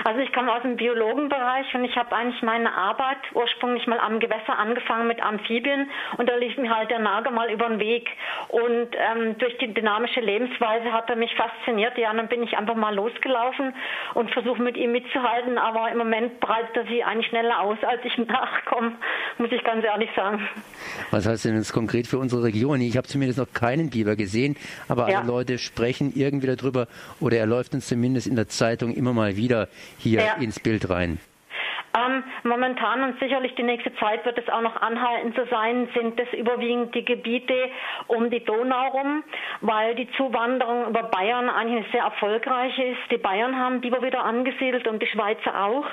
Also 0.08 0.22
ich 0.22 0.32
komme 0.32 0.54
aus 0.54 0.62
dem 0.62 0.78
Biologenbereich 0.78 1.76
und 1.76 1.84
ich 1.84 1.98
habe 1.98 2.16
eigentlich 2.16 2.42
meine 2.42 2.74
Arbeit 2.74 3.18
ursprünglich 3.34 3.88
mal 3.88 4.00
am 4.00 4.22
Gewässer 4.22 4.58
angefangen 4.58 5.06
mit 5.06 5.22
Amphibien 5.22 5.90
und 6.18 6.30
da 6.30 6.36
lief 6.38 6.56
mir 6.56 6.74
halt 6.74 6.90
der 6.90 7.00
Nager 7.00 7.30
mal 7.30 7.52
über 7.52 7.68
den 7.68 7.82
Weg. 7.82 8.08
Und 8.48 8.88
ähm, 8.96 9.38
durch 9.38 9.58
die 9.58 9.74
dynamische 9.74 10.22
Lebensweise 10.22 10.94
hat 10.94 11.10
er 11.10 11.18
mich 11.18 11.36
fasziniert. 11.36 11.98
Ja, 11.98 12.14
dann 12.14 12.30
bin 12.30 12.42
ich 12.42 12.58
einfach 12.58 12.76
mal 12.76 12.96
losgelaufen 12.96 13.74
und 14.14 14.32
versuche 14.32 14.62
mit 14.62 14.78
ihm 14.78 14.94
mitzuhalten, 14.94 15.58
aber 15.58 15.92
im 15.92 15.98
Moment 15.98 16.40
breitet 16.40 16.78
er 16.78 16.84
sich 16.86 17.04
eigentlich 17.04 17.28
schneller 17.28 17.60
aus, 17.60 17.78
als 17.82 18.00
ich 18.06 18.18
nachkomme, 18.28 18.94
muss 19.40 19.52
ich 19.52 19.62
ganz 19.66 19.84
ehrlich 19.84 20.10
sagen. 20.16 20.48
Was 21.12 21.28
heißt 21.28 21.44
denn 21.44 21.58
das 21.58 21.74
konkret 21.74 22.08
für 22.08 22.18
unsere 22.18 22.46
Region? 22.46 22.80
Ich 22.80 22.96
habe 22.96 23.08
zumindest 23.08 23.40
noch 23.40 23.52
keinen 23.52 23.90
Biber 23.90 24.16
gesehen, 24.16 24.56
aber 24.88 25.10
ja. 25.10 25.18
alle 25.18 25.28
Leute 25.28 25.58
sprechen 25.58 26.14
irgendwie 26.16 26.48
darüber 26.48 26.88
oder 27.20 27.36
er 27.36 27.46
läuft 27.46 27.74
uns 27.74 27.90
zumindest 27.90 28.26
in 28.26 28.38
der 28.38 28.48
Zeitung 28.48 28.94
immer 28.94 29.12
mal 29.12 29.36
wieder 29.36 29.68
hier 29.98 30.22
ja. 30.22 30.34
ins 30.36 30.60
Bild 30.60 30.90
rein? 30.90 31.20
Ähm, 31.98 32.24
momentan 32.44 33.04
und 33.04 33.20
sicherlich 33.20 33.56
die 33.56 33.64
nächste 33.64 33.94
Zeit 33.96 34.26
wird 34.26 34.38
es 34.38 34.50
auch 34.50 34.62
noch 34.62 34.82
anhalten 34.82 35.34
zu 35.34 35.46
sein, 35.48 35.90
sind 35.96 36.20
es 36.20 36.32
überwiegend 36.34 36.94
die 36.94 37.06
Gebiete 37.06 37.70
um 38.08 38.30
die 38.30 38.44
Donau 38.44 38.90
rum, 38.90 39.24
weil 39.62 39.96
die 39.96 40.10
Zuwanderung 40.12 40.88
über 40.90 41.04
Bayern 41.04 41.50
eigentlich 41.50 41.90
sehr 41.92 42.04
erfolgreich 42.04 42.78
ist. 42.78 43.12
Die 43.12 43.18
Bayern 43.18 43.58
haben 43.58 43.82
Biber 43.82 44.02
wieder 44.04 44.24
angesiedelt 44.24 44.88
und 44.88 45.02
die 45.02 45.08
Schweizer 45.08 45.64
auch. 45.64 45.86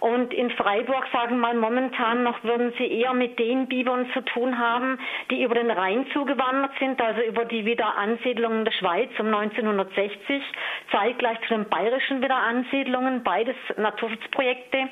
Und 0.00 0.32
in 0.32 0.50
Freiburg 0.50 1.06
sagen 1.12 1.38
mal 1.38 1.54
momentan 1.54 2.22
noch, 2.22 2.42
würden 2.44 2.72
sie 2.78 2.86
eher 2.86 3.14
mit 3.14 3.38
den 3.38 3.66
Bibern 3.66 4.08
zu 4.12 4.20
tun 4.20 4.58
haben, 4.58 4.98
die 5.30 5.42
über 5.42 5.54
den 5.54 5.70
Rhein 5.70 6.06
zugewandert 6.12 6.72
sind, 6.78 7.00
also 7.00 7.20
über 7.22 7.44
die 7.44 7.64
Wiederansiedlung 7.64 8.64
der 8.64 8.72
Schweiz 8.72 9.10
um 9.18 9.26
1960, 9.26 10.42
zeitgleich 10.92 11.40
zu 11.42 11.54
den 11.54 11.68
bayerischen 11.68 12.22
Wiederansiedlungen, 12.22 13.22
beides 13.22 13.56
Naturschutzprojekte 13.76 14.88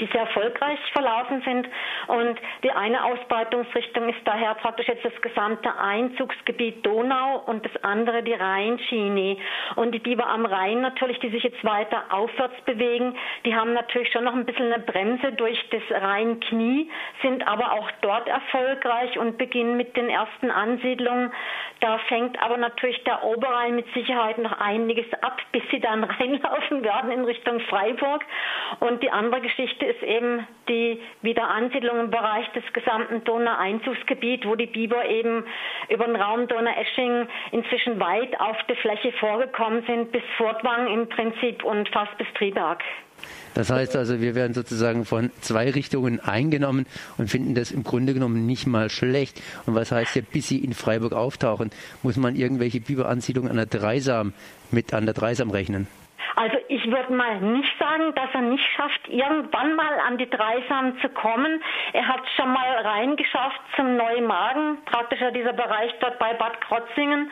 die 0.00 0.06
sehr 0.06 0.22
erfolgreich 0.22 0.78
verlaufen 0.92 1.42
sind. 1.42 1.68
Und 2.08 2.38
die 2.62 2.70
eine 2.70 3.04
Ausbreitungsrichtung 3.04 4.08
ist 4.08 4.20
daher 4.24 4.54
praktisch 4.54 4.88
jetzt 4.88 5.04
das 5.04 5.20
gesamte 5.22 5.76
Einzugsgebiet 5.78 6.84
Donau 6.84 7.42
und 7.46 7.64
das 7.64 7.84
andere 7.84 8.22
die 8.22 8.34
Rheinschiene. 8.34 9.36
Und 9.76 9.92
die 9.92 9.98
Biber 9.98 10.26
am 10.26 10.46
Rhein 10.46 10.80
natürlich, 10.80 11.18
die 11.20 11.30
sich 11.30 11.42
jetzt 11.42 11.64
weiter 11.64 12.04
aufwärts 12.10 12.60
bewegen, 12.64 13.14
die 13.44 13.54
haben 13.54 13.72
natürlich 13.72 14.10
schon 14.12 14.24
noch 14.24 14.34
ein 14.34 14.44
bisschen 14.44 14.72
eine 14.72 14.82
Bremse 14.82 15.32
durch 15.32 15.58
das 15.70 15.82
Rheinknie, 16.02 16.90
sind 17.22 17.46
aber 17.46 17.72
auch 17.72 17.90
dort 18.00 18.28
erfolgreich 18.28 19.18
und 19.18 19.38
beginnen 19.38 19.76
mit 19.76 19.96
den 19.96 20.08
ersten 20.08 20.50
Ansiedlungen. 20.50 21.32
Da 21.80 21.98
fängt 22.08 22.40
aber 22.40 22.56
natürlich 22.56 23.02
der 23.04 23.24
Oberrhein 23.24 23.74
mit 23.74 23.92
Sicherheit 23.92 24.38
noch 24.38 24.52
einiges 24.60 25.06
ab, 25.22 25.40
bis 25.50 25.62
sie 25.70 25.80
dann 25.80 26.04
reinlaufen 26.22 26.84
werden 26.84 27.10
in 27.10 27.24
Richtung 27.24 27.60
Freiburg. 27.60 28.24
Und 28.80 29.02
die 29.02 29.10
andere 29.10 29.40
Geschichte 29.40 29.81
ist 29.86 30.02
eben 30.02 30.46
die 30.68 31.00
Wiederansiedlung 31.22 32.00
im 32.00 32.10
Bereich 32.10 32.46
des 32.52 32.64
gesamten 32.72 33.24
Donau-Einzugsgebiet, 33.24 34.46
wo 34.46 34.54
die 34.54 34.66
Biber 34.66 35.04
eben 35.06 35.44
über 35.88 36.06
den 36.06 36.16
Raum 36.16 36.48
Donau-Esching 36.48 37.28
inzwischen 37.52 38.00
weit 38.00 38.38
auf 38.40 38.56
der 38.68 38.76
Fläche 38.76 39.12
vorgekommen 39.12 39.84
sind, 39.86 40.12
bis 40.12 40.22
Furtwang 40.36 40.86
im 40.92 41.08
Prinzip 41.08 41.64
und 41.64 41.88
fast 41.90 42.16
bis 42.18 42.26
Triberg. 42.38 42.82
Das 43.54 43.70
heißt 43.70 43.96
also, 43.96 44.20
wir 44.20 44.34
werden 44.34 44.54
sozusagen 44.54 45.04
von 45.04 45.30
zwei 45.40 45.70
Richtungen 45.70 46.20
eingenommen 46.20 46.86
und 47.18 47.28
finden 47.28 47.54
das 47.54 47.70
im 47.70 47.82
Grunde 47.82 48.14
genommen 48.14 48.46
nicht 48.46 48.66
mal 48.66 48.90
schlecht. 48.90 49.42
Und 49.66 49.74
was 49.74 49.92
heißt 49.92 50.16
ja, 50.16 50.22
bis 50.22 50.48
sie 50.48 50.58
in 50.58 50.72
Freiburg 50.72 51.12
auftauchen, 51.12 51.70
muss 52.02 52.16
man 52.16 52.34
irgendwelche 52.34 52.80
Biberansiedlungen 52.80 53.50
an 53.50 53.56
der 53.56 53.66
Dreisam 53.66 54.32
mit 54.70 54.94
an 54.94 55.04
der 55.04 55.14
Dreisam 55.14 55.50
rechnen? 55.50 55.86
Also 56.36 56.56
ich 56.68 56.90
würde 56.90 57.12
mal 57.12 57.40
nicht 57.40 57.78
sagen, 57.78 58.14
dass 58.14 58.28
er 58.32 58.40
nicht 58.40 58.64
schafft, 58.76 59.08
irgendwann 59.08 59.74
mal 59.74 60.00
an 60.06 60.18
die 60.18 60.28
Dreisam 60.28 60.98
zu 61.00 61.08
kommen. 61.10 61.62
Er 61.92 62.08
hat 62.08 62.22
schon 62.36 62.52
mal 62.52 62.76
reingeschafft 62.84 63.60
zum 63.76 63.96
Neumagen, 63.96 64.78
praktisch 64.86 65.20
dieser 65.34 65.52
Bereich 65.52 65.92
dort 66.00 66.18
bei 66.18 66.32
Bad 66.34 66.60
Krotzingen. 66.62 67.30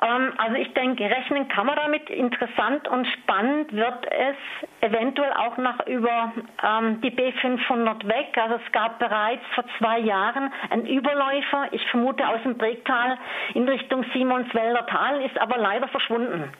Ähm, 0.00 0.32
also 0.36 0.56
ich 0.56 0.72
denke, 0.74 1.04
rechnen 1.04 1.48
kann 1.48 1.66
man 1.66 1.76
damit. 1.76 2.08
Interessant 2.08 2.88
und 2.88 3.06
spannend 3.06 3.72
wird 3.72 4.06
es 4.10 4.36
eventuell 4.80 5.32
auch 5.32 5.56
noch 5.56 5.86
über 5.86 6.32
ähm, 6.62 7.00
die 7.00 7.10
B500 7.10 8.06
weg. 8.06 8.36
Also 8.36 8.60
es 8.64 8.72
gab 8.72 8.98
bereits 8.98 9.44
vor 9.54 9.64
zwei 9.78 9.98
Jahren 9.98 10.52
einen 10.70 10.86
Überläufer, 10.86 11.68
ich 11.72 11.84
vermute 11.90 12.26
aus 12.28 12.42
dem 12.42 12.56
Bregtal 12.56 13.18
in 13.54 13.68
Richtung 13.68 14.04
Simonswälder 14.12 14.86
Tal, 14.86 15.22
ist 15.22 15.38
aber 15.38 15.58
leider 15.58 15.88
verschwunden. 15.88 16.52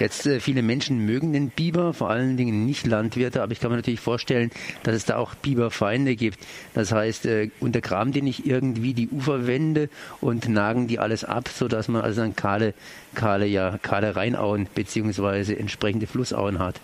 Jetzt 0.00 0.26
äh, 0.26 0.40
viele 0.40 0.62
Menschen 0.62 1.04
mögen 1.04 1.34
den 1.34 1.50
Biber, 1.50 1.92
vor 1.92 2.08
allen 2.08 2.38
Dingen 2.38 2.64
nicht 2.64 2.86
Landwirte, 2.86 3.42
aber 3.42 3.52
ich 3.52 3.60
kann 3.60 3.70
mir 3.70 3.76
natürlich 3.76 4.00
vorstellen, 4.00 4.50
dass 4.82 4.94
es 4.94 5.04
da 5.04 5.18
auch 5.18 5.34
Biberfeinde 5.34 6.16
gibt. 6.16 6.38
Das 6.72 6.90
heißt, 6.90 7.26
äh, 7.26 7.50
untergraben 7.60 8.10
die 8.10 8.22
nicht 8.22 8.46
irgendwie 8.46 8.94
die 8.94 9.08
Uferwände 9.08 9.90
und 10.22 10.48
nagen 10.48 10.88
die 10.88 10.98
alles 10.98 11.24
ab, 11.24 11.48
sodass 11.48 11.88
man 11.88 12.00
also 12.00 12.22
dann 12.22 12.34
kahle, 12.34 12.72
kahle, 13.14 13.44
ja, 13.44 13.76
kahle 13.82 14.16
Rheinauen 14.16 14.68
beziehungsweise 14.74 15.58
entsprechende 15.58 16.06
Flussauen 16.06 16.58
hat. 16.58 16.80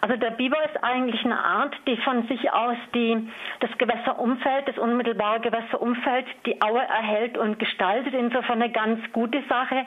Also 0.00 0.16
der 0.16 0.30
Biber 0.30 0.58
ist 0.64 0.82
eigentlich 0.82 1.24
eine 1.24 1.38
Art, 1.38 1.74
die 1.86 1.96
von 1.98 2.26
sich 2.28 2.52
aus 2.52 2.76
die, 2.94 3.28
das 3.60 3.70
Gewässerumfeld, 3.78 4.68
das 4.68 4.78
unmittelbare 4.78 5.40
Gewässerumfeld, 5.40 6.26
die 6.46 6.62
Aue 6.62 6.80
erhält 6.80 7.36
und 7.36 7.58
gestaltet. 7.58 8.14
Insofern 8.14 8.62
eine 8.62 8.70
ganz 8.70 9.00
gute 9.12 9.42
Sache. 9.48 9.86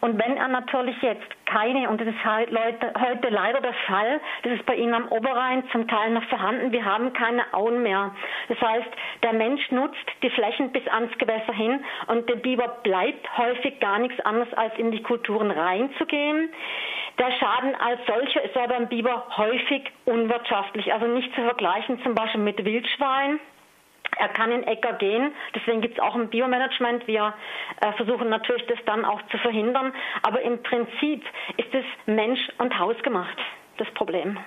Und 0.00 0.18
wenn 0.18 0.38
er 0.38 0.48
natürlich 0.48 0.96
jetzt 1.02 1.28
keine, 1.50 1.88
und 1.88 2.00
das 2.00 2.08
ist 2.08 2.24
halt 2.24 2.50
Leute, 2.50 2.92
heute 2.98 3.28
leider 3.28 3.60
der 3.60 3.74
Fall, 3.86 4.20
das 4.42 4.52
ist 4.52 4.66
bei 4.66 4.76
Ihnen 4.76 4.94
am 4.94 5.08
Oberrhein 5.08 5.64
zum 5.72 5.88
Teil 5.88 6.10
noch 6.10 6.24
vorhanden, 6.24 6.72
wir 6.72 6.84
haben 6.84 7.12
keine 7.12 7.42
Auen 7.52 7.82
mehr. 7.82 8.14
Das 8.48 8.60
heißt, 8.60 8.88
der 9.22 9.32
Mensch 9.32 9.70
nutzt 9.70 9.96
die 10.22 10.30
Flächen 10.30 10.70
bis 10.72 10.86
ans 10.88 11.16
Gewässer 11.18 11.52
hin 11.52 11.84
und 12.06 12.28
der 12.28 12.36
Biber 12.36 12.68
bleibt 12.82 13.36
häufig 13.36 13.80
gar 13.80 13.98
nichts 13.98 14.20
anderes, 14.20 14.52
als 14.54 14.76
in 14.78 14.90
die 14.92 15.02
Kulturen 15.02 15.50
reinzugehen. 15.50 16.50
Der 17.18 17.32
Schaden 17.32 17.74
als 17.74 18.00
solcher 18.06 18.42
ist 18.42 18.56
aber 18.56 18.68
beim 18.68 18.88
Biber 18.88 19.26
häufig 19.36 19.82
unwirtschaftlich, 20.04 20.92
also 20.92 21.06
nicht 21.06 21.34
zu 21.34 21.42
vergleichen 21.42 22.02
zum 22.02 22.14
Beispiel 22.14 22.40
mit 22.40 22.64
Wildschwein. 22.64 23.40
Er 24.20 24.28
kann 24.28 24.52
in 24.52 24.64
Äcker 24.64 24.92
gehen, 24.94 25.32
deswegen 25.54 25.80
gibt 25.80 25.94
es 25.94 26.04
auch 26.04 26.14
ein 26.14 26.28
Biomanagement. 26.28 27.06
Wir 27.06 27.32
äh, 27.80 27.92
versuchen 27.92 28.28
natürlich 28.28 28.66
das 28.66 28.78
dann 28.84 29.06
auch 29.06 29.22
zu 29.30 29.38
verhindern, 29.38 29.94
aber 30.20 30.42
im 30.42 30.62
Prinzip 30.62 31.24
ist 31.56 31.74
es 31.74 31.84
Mensch- 32.04 32.50
und 32.58 32.78
Haus 32.78 33.02
gemacht 33.02 33.38
das 33.80 33.90
Problem. 33.94 34.38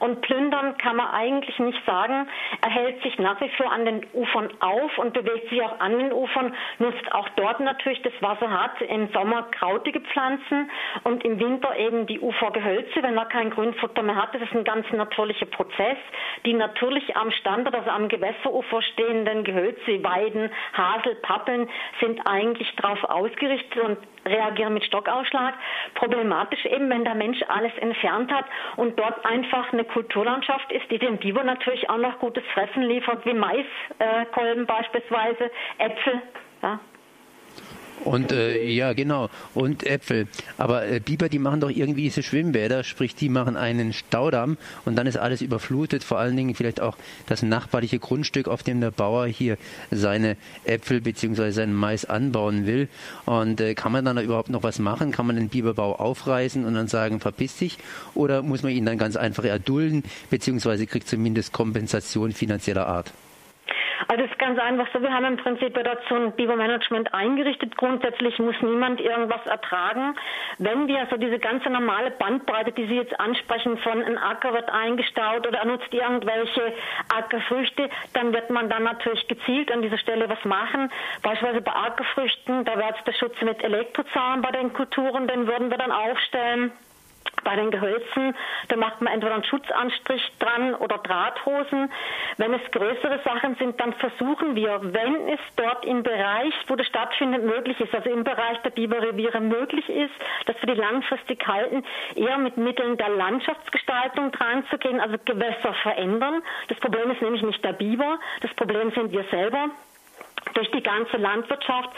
Und 0.00 0.20
plündern 0.22 0.76
kann 0.78 0.96
man 0.96 1.08
eigentlich 1.08 1.58
nicht 1.58 1.84
sagen. 1.86 2.28
Er 2.62 2.70
hält 2.70 3.02
sich 3.02 3.18
nach 3.18 3.40
wie 3.40 3.48
vor 3.50 3.70
an 3.70 3.84
den 3.84 4.06
Ufern 4.12 4.48
auf 4.60 4.98
und 4.98 5.12
bewegt 5.12 5.48
sich 5.48 5.62
auch 5.62 5.78
an 5.80 5.98
den 5.98 6.12
Ufern, 6.12 6.54
nutzt 6.78 7.12
auch 7.12 7.28
dort 7.36 7.60
natürlich 7.60 8.02
das 8.02 8.12
Wasser 8.20 8.50
hat, 8.50 8.80
im 8.82 9.08
Sommer 9.12 9.44
krautige 9.50 10.00
Pflanzen 10.00 10.70
und 11.04 11.24
im 11.24 11.38
Winter 11.38 11.76
eben 11.76 12.06
die 12.06 12.20
Ufergehölze, 12.20 13.02
wenn 13.02 13.16
er 13.16 13.26
kein 13.26 13.50
Grünfutter 13.50 14.02
mehr 14.02 14.16
hat. 14.16 14.34
Das 14.34 14.42
ist 14.42 14.52
ein 14.52 14.64
ganz 14.64 14.90
natürlicher 14.90 15.46
Prozess. 15.46 15.98
Die 16.44 16.54
natürlich 16.54 17.16
am 17.16 17.30
Standort, 17.32 17.74
also 17.74 17.90
am 17.90 18.08
Gewässerufer 18.08 18.82
stehenden 18.82 19.44
Gehölze, 19.44 20.02
Weiden, 20.02 20.50
Hasel, 20.72 21.14
Pappeln 21.16 21.68
sind 22.00 22.20
eigentlich 22.26 22.74
darauf 22.76 23.02
ausgerichtet 23.04 23.82
und 23.82 23.98
reagieren 24.26 24.74
mit 24.74 24.84
Stockausschlag. 24.84 25.54
Problematisch 25.94 26.64
eben, 26.66 26.90
wenn 26.90 27.04
der 27.04 27.14
Mensch 27.14 27.40
alles 27.48 27.72
entfernt 27.78 28.32
hat 28.32 28.44
und 28.76 28.98
dort 28.98 29.24
einfach 29.24 29.72
eine 29.72 29.84
Kulturlandschaft 29.84 30.70
ist, 30.72 30.90
die 30.90 30.98
dem 30.98 31.18
Biber 31.18 31.44
natürlich 31.44 31.88
auch 31.90 31.98
noch 31.98 32.18
gutes 32.18 32.44
Fressen 32.54 32.82
liefert, 32.82 33.24
wie 33.24 33.34
Maiskolben 33.34 34.62
äh, 34.62 34.66
beispielsweise, 34.66 35.50
Äpfel. 35.78 36.22
Und 38.04 38.32
äh, 38.32 38.64
ja, 38.66 38.92
genau. 38.92 39.28
Und 39.54 39.86
Äpfel. 39.86 40.26
Aber 40.58 40.86
äh, 40.86 41.00
Biber, 41.00 41.28
die 41.28 41.38
machen 41.38 41.60
doch 41.60 41.70
irgendwie 41.70 42.02
diese 42.04 42.22
Schwimmbäder, 42.22 42.82
sprich, 42.84 43.14
die 43.14 43.28
machen 43.28 43.56
einen 43.56 43.92
Staudamm 43.92 44.56
und 44.84 44.96
dann 44.96 45.06
ist 45.06 45.16
alles 45.16 45.42
überflutet. 45.42 46.02
Vor 46.02 46.18
allen 46.18 46.36
Dingen 46.36 46.54
vielleicht 46.54 46.80
auch 46.80 46.96
das 47.26 47.42
nachbarliche 47.42 47.98
Grundstück, 47.98 48.48
auf 48.48 48.62
dem 48.62 48.80
der 48.80 48.90
Bauer 48.90 49.26
hier 49.26 49.58
seine 49.90 50.36
Äpfel 50.64 51.00
bzw. 51.00 51.50
seinen 51.50 51.74
Mais 51.74 52.04
anbauen 52.04 52.66
will. 52.66 52.88
Und 53.26 53.60
äh, 53.60 53.74
kann 53.74 53.92
man 53.92 54.04
dann 54.04 54.16
da 54.16 54.22
überhaupt 54.22 54.50
noch 54.50 54.62
was 54.62 54.78
machen? 54.78 55.12
Kann 55.12 55.26
man 55.26 55.36
den 55.36 55.48
Biberbau 55.48 55.96
aufreißen 55.96 56.64
und 56.64 56.74
dann 56.74 56.88
sagen, 56.88 57.20
verpiss 57.20 57.56
dich? 57.56 57.78
Oder 58.14 58.42
muss 58.42 58.62
man 58.62 58.72
ihn 58.72 58.86
dann 58.86 58.98
ganz 58.98 59.16
einfach 59.16 59.44
erdulden, 59.44 60.04
beziehungsweise 60.30 60.86
kriegt 60.86 61.08
zumindest 61.08 61.52
Kompensation 61.52 62.32
finanzieller 62.32 62.86
Art? 62.86 63.12
Also 64.08 64.24
es 64.24 64.30
ist 64.30 64.38
ganz 64.38 64.58
einfach 64.58 64.86
so, 64.92 65.02
wir 65.02 65.12
haben 65.12 65.24
im 65.24 65.36
Prinzip 65.36 65.74
dazu 65.74 66.14
ein 66.14 66.32
Bibermanagement 66.32 67.12
eingerichtet. 67.12 67.76
Grundsätzlich 67.76 68.38
muss 68.38 68.54
niemand 68.62 69.00
irgendwas 69.00 69.44
ertragen. 69.46 70.14
Wenn 70.58 70.88
wir 70.88 71.06
so 71.10 71.16
diese 71.16 71.38
ganze 71.38 71.70
normale 71.70 72.10
Bandbreite, 72.10 72.72
die 72.72 72.86
Sie 72.86 72.96
jetzt 72.96 73.18
ansprechen, 73.18 73.78
von 73.78 74.02
ein 74.02 74.18
Acker 74.18 74.52
wird 74.52 74.70
eingestaut 74.70 75.46
oder 75.46 75.58
er 75.58 75.66
nutzt 75.66 75.92
irgendwelche 75.92 76.72
Ackerfrüchte, 77.14 77.90
dann 78.14 78.32
wird 78.32 78.50
man 78.50 78.68
dann 78.68 78.84
natürlich 78.84 79.26
gezielt 79.28 79.70
an 79.72 79.82
dieser 79.82 79.98
Stelle 79.98 80.28
was 80.28 80.44
machen. 80.44 80.90
Beispielsweise 81.22 81.62
bei 81.62 81.72
Ackerfrüchten, 81.72 82.64
da 82.64 82.76
wäre 82.76 82.94
es 82.96 83.04
der 83.04 83.12
Schutz 83.12 83.40
mit 83.42 83.62
Elektrozahn 83.62 84.42
bei 84.42 84.50
den 84.50 84.72
Kulturen, 84.72 85.26
den 85.26 85.46
würden 85.46 85.70
wir 85.70 85.78
dann 85.78 85.92
aufstellen. 85.92 86.72
Bei 87.44 87.56
den 87.56 87.70
Gehölzen, 87.70 88.34
da 88.68 88.76
macht 88.76 89.00
man 89.00 89.12
entweder 89.12 89.34
einen 89.34 89.44
Schutzanstrich 89.44 90.22
dran 90.38 90.74
oder 90.74 90.98
Drahthosen. 90.98 91.90
Wenn 92.36 92.54
es 92.54 92.70
größere 92.70 93.20
Sachen 93.24 93.56
sind, 93.56 93.80
dann 93.80 93.92
versuchen 93.94 94.54
wir, 94.54 94.80
wenn 94.82 95.28
es 95.28 95.40
dort 95.56 95.84
im 95.84 96.02
Bereich, 96.02 96.54
wo 96.68 96.76
das 96.76 96.86
stattfindet, 96.86 97.44
möglich 97.44 97.80
ist, 97.80 97.94
also 97.94 98.10
im 98.10 98.24
Bereich 98.24 98.58
der 98.62 98.70
Biberreviere 98.70 99.40
möglich 99.40 99.88
ist, 99.88 100.14
dass 100.46 100.56
wir 100.62 100.74
die 100.74 100.80
langfristig 100.80 101.46
halten, 101.46 101.84
eher 102.14 102.38
mit 102.38 102.56
Mitteln 102.56 102.96
der 102.96 103.08
Landschaftsgestaltung 103.10 104.32
dran 104.32 104.64
zu 104.70 104.78
gehen, 104.78 105.00
also 105.00 105.16
Gewässer 105.24 105.74
verändern. 105.82 106.42
Das 106.68 106.78
Problem 106.78 107.10
ist 107.10 107.22
nämlich 107.22 107.42
nicht 107.42 107.64
der 107.64 107.72
Biber, 107.72 108.18
das 108.40 108.52
Problem 108.54 108.90
sind 108.92 109.12
wir 109.12 109.24
selber 109.30 109.70
durch 110.54 110.70
die 110.70 110.82
ganze 110.82 111.16
Landwirtschaft 111.16 111.90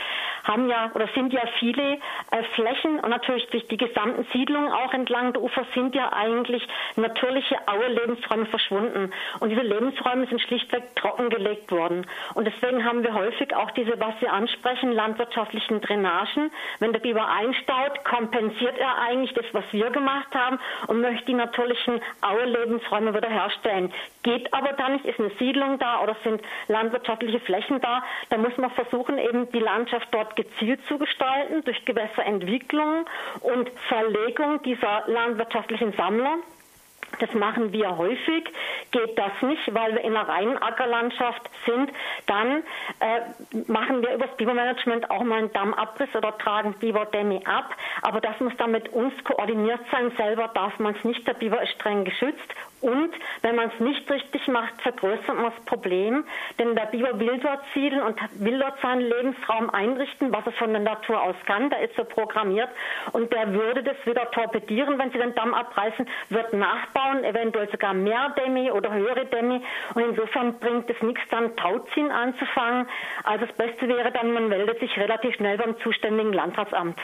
haben 0.45 0.69
ja 0.69 0.91
oder 0.95 1.09
sind 1.15 1.33
ja 1.33 1.43
viele 1.59 1.95
äh, 2.31 2.43
Flächen 2.55 3.01
und 3.01 3.11
natürlich 3.11 3.47
durch 3.49 3.67
die 3.69 3.77
gesamten 3.77 4.27
Siedlungen 4.33 4.73
auch 4.73 4.93
entlang 4.93 5.33
der 5.33 5.43
Ufer 5.43 5.65
sind 5.75 5.95
ja 5.95 6.13
eigentlich 6.13 6.67
natürliche 6.97 7.57
Aue-Lebensräume 7.67 8.47
verschwunden. 8.47 9.13
Und 9.41 9.51
diese 9.51 9.63
Lebensräume 9.63 10.27
sind 10.27 10.41
schlichtweg 10.41 10.95
trockengelegt 10.97 11.71
worden. 11.71 12.07
Und 12.35 12.47
deswegen 12.47 12.85
haben 12.85 13.03
wir 13.03 13.15
häufig 13.15 13.55
auch 13.55 13.71
diese, 13.73 13.99
was 14.01 14.15
Sie 14.21 14.29
ansprechen, 14.29 14.93
landwirtschaftlichen 14.93 15.81
Drainagen. 15.81 16.51
Wenn 16.81 16.93
der 16.93 17.01
Biber 17.01 17.29
einstaut, 17.29 18.05
kompensiert 18.05 18.79
er 18.79 18.99
eigentlich 18.99 19.33
das, 19.35 19.47
was 19.53 19.65
wir 19.73 19.91
gemacht 19.91 20.35
haben 20.35 20.59
und 20.89 21.01
möchte 21.01 21.27
die 21.27 21.35
natürlichen 21.35 22.01
Aue-Lebensräume 22.21 23.15
wiederherstellen. 23.15 23.93
Geht 24.23 24.53
aber 24.53 24.73
dann 24.73 24.95
nicht, 24.95 25.05
ist 25.05 25.19
eine 25.19 25.31
Siedlung 25.39 25.79
da 25.79 26.01
oder 26.03 26.17
sind 26.25 26.43
landwirtschaftliche 26.69 27.41
Flächen 27.41 27.81
da, 27.81 28.03
dann 28.33 28.40
muss 28.40 28.57
man 28.57 28.71
versuchen, 28.71 29.18
eben 29.18 29.53
die 29.53 29.59
Landschaft 29.59 30.09
dort 30.11 30.37
gezielt 30.37 30.81
zu 30.88 30.97
gestalten 30.97 31.62
durch 31.64 31.85
Gewässerentwicklung 31.85 33.05
und 33.40 33.71
Verlegung 33.88 34.62
dieser 34.62 35.03
landwirtschaftlichen 35.07 35.92
Sammler. 35.92 36.38
Das 37.18 37.35
machen 37.35 37.75
wir 37.75 37.99
häufig. 37.99 38.45
Geht 38.90 39.18
das 39.18 39.33
nicht, 39.42 39.75
weil 39.75 39.92
wir 39.92 40.01
in 40.01 40.16
einer 40.16 40.27
reinen 40.27 40.57
Ackerlandschaft 40.57 41.42
sind, 41.66 41.92
dann 42.27 42.62
äh, 43.01 43.21
machen 43.66 44.01
wir 44.01 44.14
über 44.14 44.27
das 44.27 44.37
Bibermanagement 44.38 45.11
auch 45.11 45.23
mal 45.23 45.40
einen 45.40 45.53
Dammabriss 45.53 46.09
oder 46.14 46.38
tragen 46.38 46.73
Biberdämme 46.81 47.47
ab. 47.47 47.77
Aber 48.01 48.23
das 48.23 48.40
muss 48.40 48.57
dann 48.57 48.71
mit 48.71 48.88
uns 48.95 49.12
koordiniert 49.25 49.81
sein. 49.90 50.11
Selber 50.16 50.49
darf 50.55 50.79
man 50.79 50.95
es 50.95 51.05
nicht. 51.05 51.29
Der 51.29 51.35
Biber 51.35 51.62
ist 51.62 51.73
streng 51.73 52.07
geschützt 52.07 52.55
und 52.83 53.11
wenn 53.42 53.55
man 53.55 53.71
es 53.73 53.81
nicht 53.81 54.11
richtig 54.11 54.49
macht, 54.49 54.83
vergrößert 54.83 55.37
man 55.37 55.53
das 55.53 55.64
Problem, 55.66 56.25
denn 56.59 56.75
der 56.75 56.87
Biber 56.87 57.18
will 57.21 57.38
dort 57.38 57.61
siedeln 57.75 58.03
und 58.03 58.18
will 58.35 58.59
dort 58.59 58.81
seinen 58.81 59.03
Lebensraum 59.03 59.71
einrichten, 59.71 60.33
was 60.33 60.45
er 60.47 60.53
von 60.53 60.73
der 60.73 60.83
Natur 60.83 61.23
aus 61.23 61.37
kann. 61.47 61.71
Der 61.71 61.83
ist 61.83 61.95
so 61.97 62.03
programmiert 62.05 62.68
und 63.12 63.33
der 63.33 63.53
würde 63.53 63.85
das 63.85 63.97
wieder 64.05 64.29
torpedieren, 64.33 64.99
wenn 64.99 65.12
sie 65.12 65.18
den 65.18 65.33
Damm 65.35 65.55
abreißen, 65.55 66.07
wird 66.31 66.53
nachbauen, 66.55 67.23
eventuell 67.23 67.71
sogar 67.71 67.95
mehr 67.95 68.35
Dämme 68.37 68.75
oder 68.75 68.92
höhere 68.92 69.27
Dämme. 69.27 69.62
Und 69.95 70.03
insofern 70.03 70.59
bringt 70.59 70.90
es 70.90 71.01
nichts, 71.03 71.23
dann 71.31 71.55
Tauziehen 71.55 72.11
anzufangen. 72.11 72.88
Also 73.23 73.47
das 73.47 73.55
Beste 73.55 73.87
wäre 73.87 74.11
dann, 74.11 74.33
man 74.33 74.49
meldet 74.49 74.81
sich 74.81 74.97
relativ 74.97 75.37
schnell 75.37 75.57
beim 75.57 75.77
zuständigen 75.85 76.33
Landratsamt. 76.33 76.99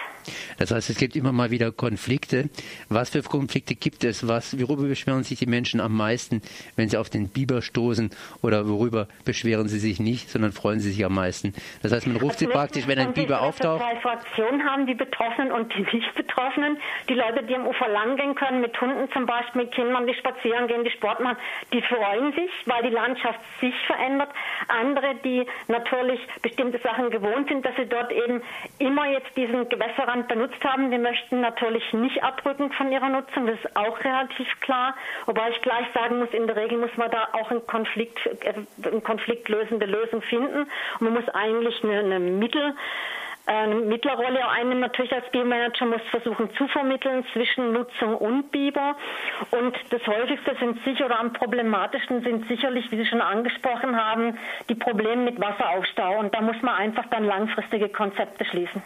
Das 0.59 0.73
heißt, 0.73 0.91
es 0.91 0.99
gibt 0.99 1.15
immer 1.15 1.31
mal 1.31 1.53
wieder 1.53 1.71
Konflikte. 1.71 2.51
Was 2.89 3.11
für 3.11 3.23
Konflikte 3.23 3.77
gibt 3.77 4.03
es? 4.03 4.27
Was, 4.27 4.59
worüber 4.59 4.89
beschweren 4.89 5.23
sich 5.23 5.39
die 5.39 5.47
Menschen? 5.47 5.68
Menschen 5.69 5.81
am 5.81 5.97
meisten, 5.97 6.41
wenn 6.77 6.89
sie 6.89 6.97
auf 6.97 7.11
den 7.11 7.29
Biber 7.29 7.61
stoßen 7.61 8.11
oder 8.43 8.69
worüber 8.69 9.07
beschweren 9.27 9.69
sie 9.69 9.79
sich 9.79 10.01
nicht, 10.01 10.31
sondern 10.31 10.53
freuen 10.53 10.81
sie 10.81 10.91
sich 10.91 11.05
am 11.05 11.15
meisten? 11.15 11.53
Das 11.83 11.93
heißt, 11.93 12.07
man 12.07 12.17
ruft 12.17 12.39
sie 12.39 12.47
praktisch, 12.47 12.87
wenn 12.87 12.99
ein 12.99 13.13
Biber 13.13 13.43
auftaucht. 13.43 13.83
zwei 13.83 13.97
Fraktionen 13.97 14.65
haben, 14.65 14.87
die 14.87 14.95
Betroffenen 14.95 15.53
und 15.53 15.75
die 15.75 15.83
Nicht-Betroffenen. 15.83 16.79
Die 17.11 17.15
Leute, 17.15 17.43
die 17.43 17.55
am 17.55 17.67
Ufer 17.67 17.89
lang 17.89 18.17
gehen 18.17 18.35
können, 18.35 18.63
mit 18.63 18.81
Hunden 18.81 19.11
zum 19.13 19.27
Beispiel, 19.27 19.63
mit 19.63 19.73
Kindern, 19.73 20.07
die 20.07 20.15
spazieren 20.15 20.69
gehen, 20.69 20.85
die 20.85 20.91
Sport 20.91 21.21
machen, 21.21 21.37
die 21.73 21.83
freuen 21.83 22.33
sich, 22.33 22.51
weil 22.65 22.83
die 22.83 22.95
Landschaft 22.95 23.41
sich 23.61 23.75
verändert. 23.87 24.31
Andere, 24.69 25.17
die 25.23 25.45
natürlich 25.69 26.21
bestimmte 26.41 26.79
Sachen 26.79 27.11
gewohnt 27.11 27.49
sind, 27.49 27.65
dass 27.65 27.77
sie 27.77 27.87
dort 27.87 28.11
eben 28.13 28.41
immer 28.79 29.07
jetzt 29.11 29.37
diesen 29.37 29.69
Gewässerrand 29.69 30.29
benutzt 30.29 30.65
haben, 30.65 30.91
die 30.91 30.99
möchten 30.99 31.41
natürlich 31.41 31.93
nicht 31.93 32.23
abrücken 32.23 32.73
von 32.73 32.91
ihrer 32.91 33.11
Nutzung. 33.11 33.47
Das 33.47 33.59
ist 33.59 33.77
auch 33.77 33.99
relativ 34.03 34.49
klar. 34.61 34.95
Wobei 35.27 35.51
ich 35.51 35.58
gleich 35.63 35.87
sagen 35.95 36.19
muss, 36.19 36.31
in 36.33 36.47
der 36.47 36.57
Regel 36.57 36.79
muss 36.79 36.97
man 36.97 37.11
da 37.11 37.29
auch 37.33 37.51
einen 37.51 37.67
Konflikt, 37.67 38.19
äh, 38.27 38.55
eine 38.85 39.01
konfliktlösende 39.01 39.87
Lösung 39.87 40.23
finden. 40.23 40.63
Und 40.63 41.01
man 41.01 41.15
muss 41.15 41.29
eigentlich 41.31 41.83
eine, 41.83 41.99
eine 41.99 42.21
Mittel 42.21 42.75
eine 43.49 43.77
Mittlerrolle 43.77 44.47
einnehmen. 44.47 44.81
Natürlich 44.81 45.13
als 45.13 45.29
Biomanager 45.31 45.87
muss 45.87 46.03
versuchen 46.11 46.51
zu 46.55 46.69
vermitteln 46.69 47.25
zwischen 47.33 47.73
Nutzung 47.73 48.15
und 48.17 48.51
Biber. 48.51 48.97
Und 49.51 49.77
das 49.91 50.07
häufigste 50.07 50.55
sind 50.61 50.85
sicher 50.85 51.07
oder 51.07 51.19
am 51.19 51.33
problematischsten 51.33 52.23
sind 52.23 52.47
sicherlich, 52.49 52.91
wie 52.91 52.97
Sie 52.97 53.07
schon 53.07 53.23
angesprochen 53.23 53.97
haben, 53.97 54.39
die 54.69 54.75
Probleme 54.75 55.23
mit 55.23 55.41
Wasseraufstau. 55.41 56.19
Und 56.19 56.35
da 56.35 56.43
muss 56.43 56.61
man 56.63 56.75
einfach 56.75 57.07
dann 57.11 57.25
langfristige 57.25 57.89
Konzepte 57.89 58.45
schließen. 58.45 58.83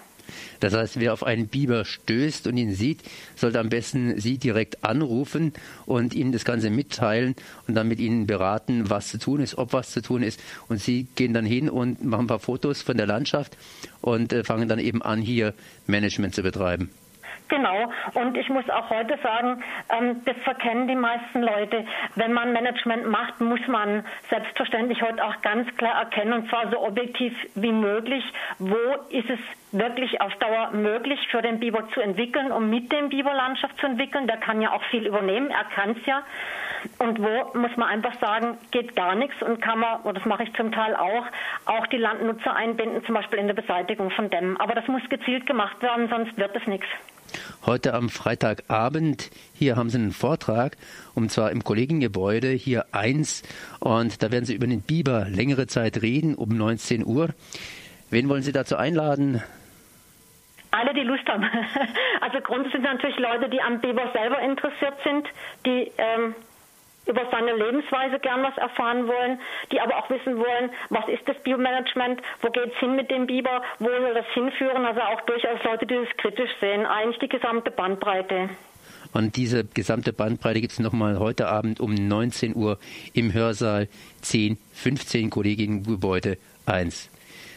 Das 0.61 0.75
heißt, 0.75 1.01
wer 1.01 1.13
auf 1.13 1.25
einen 1.25 1.49
Biber 1.49 1.85
stößt 1.85 2.47
und 2.47 2.57
ihn 2.57 2.75
sieht, 2.75 3.01
sollte 3.37 3.61
am 3.61 3.69
besten 3.69 4.21
Sie 4.21 4.39
direkt 4.39 4.85
anrufen 4.85 5.53
und 5.87 6.15
Ihnen 6.15 6.33
das 6.33 6.45
Ganze 6.45 6.71
mitteilen 6.71 7.35
und 7.67 7.75
dann 7.75 7.89
mit 7.89 8.01
Ihnen 8.01 8.27
beraten, 8.27 8.91
was 8.91 9.09
zu 9.09 9.19
tun 9.19 9.41
ist, 9.41 9.59
ob 9.59 9.73
was 9.73 9.91
zu 9.91 10.03
tun 10.03 10.23
ist. 10.23 10.41
Und 10.69 10.81
Sie 10.81 11.07
gehen 11.15 11.35
dann 11.35 11.45
hin 11.45 11.69
und 11.69 12.05
machen 12.05 12.25
ein 12.25 12.29
paar 12.29 12.39
Fotos 12.39 12.83
von 12.83 12.97
der 12.97 13.07
Landschaft 13.07 13.57
und 14.01 14.33
äh, 14.33 14.45
fangen 14.45 14.69
dann 14.69 14.79
eben 14.79 15.03
an, 15.03 15.21
hier 15.21 15.55
Management 15.87 16.35
zu 16.35 16.43
betreiben. 16.43 16.91
Genau. 17.53 17.93
Und 18.15 18.39
ich 18.39 18.49
muss 18.49 18.69
auch 18.71 18.89
heute 18.89 19.19
sagen, 19.23 19.63
ähm, 19.91 20.23
das 20.25 20.37
verkennen 20.39 20.89
die 20.89 20.95
meisten 20.95 21.43
Leute. 21.43 21.85
Wenn 22.15 22.33
man 22.33 22.55
Management 22.55 23.07
macht, 23.07 23.43
muss 23.43 23.61
man 23.69 24.07
selbstverständlich 24.31 25.03
heute 25.03 25.23
auch 25.23 25.39
ganz 25.43 25.69
klar 25.77 25.97
erkennen, 25.97 26.33
und 26.33 26.49
zwar 26.49 26.71
so 26.71 26.81
objektiv 26.81 27.35
wie 27.55 27.73
möglich, 27.73 28.25
wo 28.59 28.79
ist 29.11 29.29
es 29.29 29.39
wirklich 29.71 30.19
auf 30.23 30.35
Dauer 30.37 30.71
möglich 30.71 31.21
für 31.31 31.43
den 31.43 31.61
Biber 31.61 31.87
zu 31.91 32.01
entwickeln, 32.01 32.53
um 32.53 32.71
mit 32.71 32.91
dem 32.91 33.11
Biber 33.11 33.35
Landschaft 33.35 33.79
zu 33.79 33.87
entwickeln. 33.87 34.27
Der 34.27 34.39
kann 34.39 34.63
ja 34.63 34.73
auch 34.73 34.83
viel 34.85 35.07
übernehmen, 35.07 35.51
er 35.51 35.65
kann 35.65 35.91
es 35.91 36.07
ja. 36.07 36.23
Und 36.99 37.19
wo 37.19 37.59
muss 37.59 37.77
man 37.77 37.91
einfach 37.91 38.19
sagen, 38.19 38.57
geht 38.71 38.97
gar 38.97 39.15
nichts 39.15 39.43
und 39.43 39.61
kann 39.61 39.79
man, 39.79 40.01
und 40.01 40.17
das 40.17 40.25
mache 40.25 40.45
ich 40.45 40.55
zum 40.55 40.73
Teil 40.73 40.97
auch, 40.97 41.27
auch 41.67 41.87
die 41.89 41.99
Landnutzer 41.99 42.57
einbinden, 42.57 43.05
zum 43.05 43.15
Beispiel 43.15 43.41
in 43.41 43.47
der 43.47 43.55
Beseitigung 43.55 44.11
von 44.11 44.31
Dämmen. 44.31 44.57
Aber 44.59 44.75
das 44.75 44.89
muss 44.89 45.07
gezielt 45.11 45.45
gemacht 45.45 45.83
werden, 45.83 46.09
sonst 46.09 46.35
wird 46.39 46.57
es 46.57 46.67
nichts. 46.67 46.89
Heute 47.65 47.95
am 47.95 48.09
Freitagabend, 48.09 49.31
hier 49.55 49.77
haben 49.77 49.89
Sie 49.89 49.97
einen 49.97 50.11
Vortrag, 50.11 50.77
und 51.15 51.31
zwar 51.31 51.53
im 51.53 51.63
Kollegiengebäude, 51.63 52.49
hier 52.49 52.87
1. 52.91 53.45
Und 53.79 54.21
da 54.21 54.33
werden 54.33 54.45
Sie 54.45 54.55
über 54.55 54.67
den 54.67 54.83
Biber 54.83 55.27
längere 55.29 55.69
Zeit 55.69 56.03
reden, 56.03 56.35
um 56.35 56.49
19 56.49 57.07
Uhr. 57.07 57.29
Wen 58.11 58.29
wollen 58.29 58.43
Sie 58.43 58.51
dazu 58.51 58.77
einladen? 58.77 59.45
Alle, 60.73 60.93
die 60.93 61.03
Lust 61.03 61.27
haben. 61.29 61.45
Also 62.21 62.41
grundsätzlich 62.41 62.83
sind 62.83 62.85
natürlich 62.85 63.19
Leute, 63.19 63.49
die 63.49 63.61
am 63.61 63.81
Biber 63.81 64.11
selber 64.13 64.41
interessiert 64.41 64.95
sind, 65.05 65.29
die 65.67 65.91
ähm, 65.99 66.35
über 67.07 67.23
seine 67.31 67.55
Lebensweise 67.55 68.19
gern 68.19 68.43
was 68.43 68.57
erfahren 68.59 69.07
wollen, 69.07 69.41
die 69.71 69.81
aber 69.81 69.97
auch 69.99 70.09
wissen 70.11 70.37
wollen, 70.37 70.71
was 70.91 71.09
ist 71.09 71.27
das 71.29 71.37
Biomanagement, 71.43 72.21
wo 72.41 72.51
geht 72.51 72.73
es 72.73 72.79
hin 72.79 72.97
mit 72.97 73.11
dem 73.11 73.27
Biber, 73.27 73.63
wo 73.79 73.89
soll 73.89 74.15
das 74.15 74.27
hinführen, 74.35 74.85
also 74.85 75.01
auch 75.01 75.21
durchaus 75.23 75.63
Leute, 75.65 75.87
die 75.87 75.95
das 75.95 76.17
kritisch 76.17 76.51
sehen, 76.61 76.87
eigentlich 76.87 77.19
die 77.19 77.29
gesamte 77.29 77.71
Bandbreite. 77.71 78.51
Und 79.13 79.37
diese 79.37 79.65
gesamte 79.65 80.13
Bandbreite 80.13 80.61
gibt 80.61 80.73
es 80.73 80.79
nochmal 80.79 81.19
heute 81.19 81.49
Abend 81.49 81.81
um 81.81 81.95
19 81.95 82.57
Uhr 82.57 82.79
im 83.13 83.33
Hörsaal 83.33 83.89
10, 84.23 84.57
15 84.73 85.29
Kolleginnengebäude 85.29 86.39
1. 86.67 87.11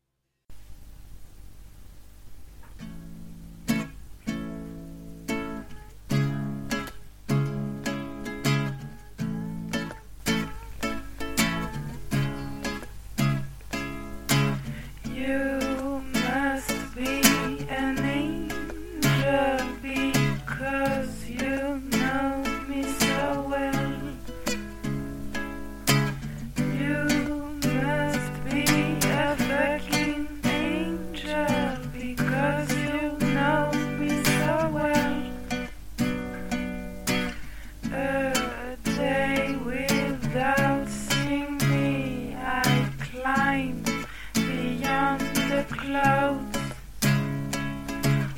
Clouds. 45.85 46.59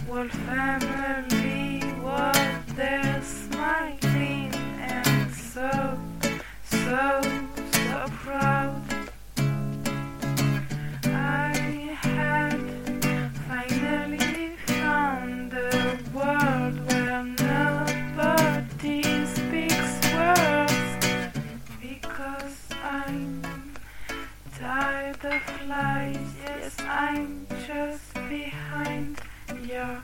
While 0.09 0.29
family 0.29 1.83
was 2.03 2.75
there 2.75 3.23
smiling 3.23 4.53
and 4.81 5.33
so, 5.33 5.71
so, 6.65 7.21
so 7.73 7.99
proud. 8.25 8.83
I 11.05 11.97
had 12.03 12.61
finally 13.49 14.57
found 14.67 15.53
a 15.53 15.99
world 16.15 16.77
where 16.89 17.23
nobody 17.53 19.03
speaks 19.37 19.93
words 20.15 20.91
because 21.81 22.59
I'm 22.83 23.43
tired 24.59 25.25
of 25.25 25.69
lies. 25.69 26.26
I'm 26.89 27.47
just 27.67 28.15
behind 28.29 29.21
your 29.67 30.03